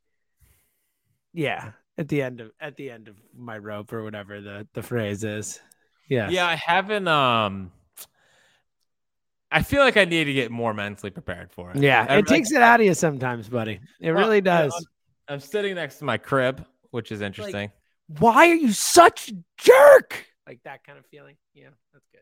[1.32, 4.82] yeah, at the end of at the end of my rope or whatever the the
[4.82, 5.60] phrase is.
[6.08, 7.08] Yeah, Yeah, I haven't.
[7.08, 7.72] Um,
[9.50, 11.76] I feel like I need to get more mentally prepared for it.
[11.76, 12.06] yeah.
[12.08, 13.80] I- It takes it out of you sometimes, buddy.
[14.00, 14.86] It Well, really you know, does.
[15.28, 17.70] I'm sitting next to my crib, which is interesting.
[18.18, 20.26] why are you such a jerk?
[20.46, 21.36] Like that kind of feeling.
[21.54, 22.20] Yeah, that's good.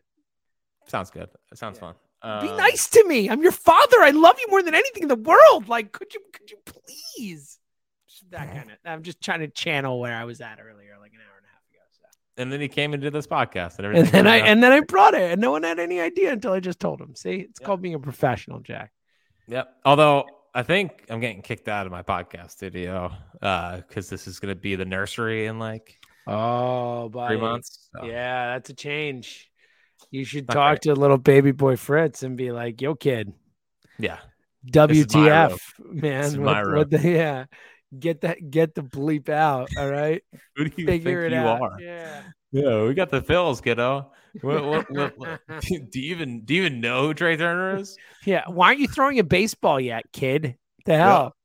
[0.89, 1.29] Sounds good.
[1.51, 1.91] It sounds Yeah.
[2.21, 2.41] fun.
[2.41, 3.29] Be Um, nice to me.
[3.29, 4.01] I'm your father.
[4.01, 5.67] I love you more than anything in the world.
[5.67, 7.59] Like, could you, could you please?
[8.07, 8.77] Just that kind of.
[8.85, 11.41] I'm just trying to channel where I was at earlier, like an hour
[12.37, 12.51] and a half ago.
[12.51, 12.51] So.
[12.51, 14.79] And then he came into this podcast, and And then I out- and then I
[14.81, 17.15] brought it, and no one had any idea until I just told him.
[17.15, 17.67] See, it's Yeah.
[17.67, 18.91] called being a professional, Jack.
[19.47, 19.67] Yep.
[19.85, 20.25] Although
[20.55, 23.11] I think I'm getting kicked out of my podcast studio
[23.41, 27.89] uh, because this is going to be the nursery in like Oh, three months.
[27.93, 29.49] So, Yeah, that's a change.
[30.11, 30.81] You should Not talk great.
[30.83, 33.33] to little baby boy Fritz and be like, "Yo, kid,
[33.99, 34.19] Yeah.
[34.71, 36.41] WTF, man?
[36.41, 37.45] What, what the, yeah,
[37.99, 39.69] get that, get the bleep out.
[39.77, 40.23] All right,
[40.55, 41.61] Who do you figure think you out.
[41.61, 41.77] are?
[41.81, 42.21] Yeah.
[42.51, 44.11] Yeah, we got the Phils, kiddo.
[44.41, 47.97] What, what, what, what- do you even do you even know who Trea Turner is?
[48.25, 48.43] Yeah.
[48.47, 50.55] Why aren't you throwing a baseball yet, kid?
[50.85, 51.35] The hell?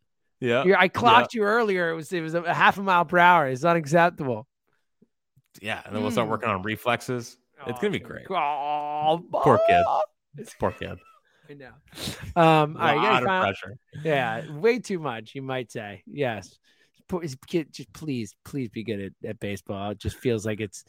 [0.40, 0.64] Yeah.
[0.64, 1.90] You're- I clocked you earlier.
[1.90, 3.46] It was it was a half a mile per hour.
[3.49, 4.46] It's unacceptable.
[5.62, 5.80] Yeah.
[5.86, 6.32] And then we'll start Mm.
[6.32, 7.38] working on reflexes.
[7.66, 8.26] It's gonna be great.
[8.30, 9.82] Oh, Poor kid.
[10.36, 10.99] It's Poor kid.
[11.49, 11.70] I know.
[12.36, 13.78] Um, all right, you lot gotta of find- pressure.
[14.05, 16.03] yeah, way too much, you might say.
[16.07, 16.59] Yes.
[17.09, 19.90] poor- his kid, just please, please be good at, at baseball.
[19.92, 20.84] It just feels like it's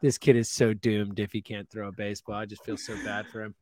[0.00, 2.36] this kid is so doomed if he can't throw a baseball.
[2.36, 3.54] I just feel so bad for him.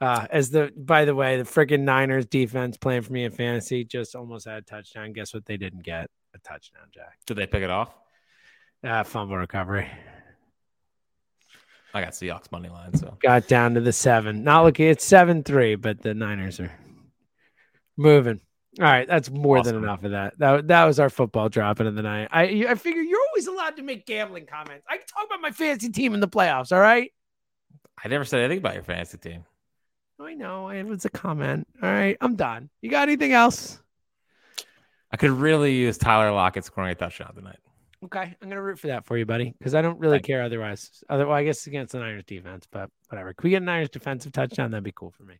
[0.00, 3.84] Uh, as the by the way, the freaking Niners defense playing for me in fantasy
[3.84, 5.12] just almost had a touchdown.
[5.12, 5.44] Guess what?
[5.44, 7.18] They didn't get a touchdown, Jack.
[7.26, 7.94] Did they pick it off?
[8.82, 9.88] Uh, fumble recovery.
[11.94, 14.44] I got Seahawks money line, so Got down to the seven.
[14.44, 14.88] Not looking.
[14.88, 16.72] It's seven three, but the Niners are
[17.96, 18.40] moving.
[18.78, 20.38] All right, that's more than enough of that.
[20.38, 22.28] That that was our football dropping of the night.
[22.30, 24.84] I I figure you're always allowed to make gambling comments.
[24.88, 26.70] I can talk about my fantasy team in the playoffs.
[26.72, 27.10] All right.
[28.04, 29.44] I never said anything about your fantasy team.
[30.20, 30.68] I know.
[30.68, 31.66] It was a comment.
[31.82, 32.70] All right, I'm done.
[32.82, 33.80] You got anything else?
[35.10, 37.58] I could really use Tyler Lockett scoring a touchdown tonight.
[38.04, 40.34] Okay, I'm gonna root for that for you, buddy, because I don't really Thank you.
[40.34, 41.02] care otherwise.
[41.08, 43.32] Otherwise, I guess against the Niners defense, but whatever.
[43.32, 44.70] Can we get a Niners defensive touchdown?
[44.70, 45.34] That'd be cool for me.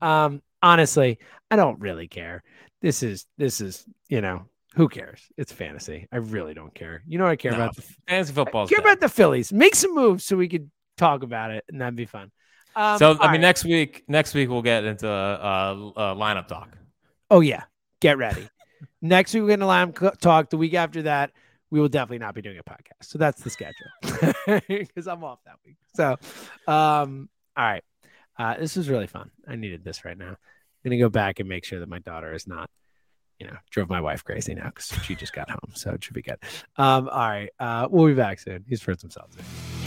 [0.00, 1.18] Um, honestly,
[1.50, 2.42] I don't really care.
[2.80, 5.20] This is this is you know who cares?
[5.36, 6.06] It's fantasy.
[6.12, 7.02] I really don't care.
[7.06, 7.76] You know what I care No, about?
[7.76, 8.68] The, Fantasy I football.
[8.68, 9.52] care about the Phillies.
[9.52, 12.30] Make some moves so we could talk about it, and that'd be fun.
[12.76, 13.40] Um, so I mean, right.
[13.40, 16.76] next week, next week we'll get into uh, uh lineup talk.
[17.30, 17.64] Oh yeah,
[18.00, 18.48] get ready.
[19.02, 20.50] Next week we're gonna line talk.
[20.50, 21.32] The week after that,
[21.70, 23.02] we will definitely not be doing a podcast.
[23.04, 23.86] So that's the schedule
[24.68, 25.76] because I'm off that week.
[25.94, 26.16] So,
[26.66, 27.84] um, all right,
[28.38, 29.30] uh, this was really fun.
[29.46, 30.30] I needed this right now.
[30.30, 30.36] I'm
[30.84, 32.70] gonna go back and make sure that my daughter is not,
[33.38, 35.72] you know, drove my wife crazy now because she just got home.
[35.74, 36.38] So it should be good.
[36.76, 38.64] Um, all right, uh, we'll be back soon.
[38.68, 39.32] He's for himself.
[39.32, 39.77] Soon.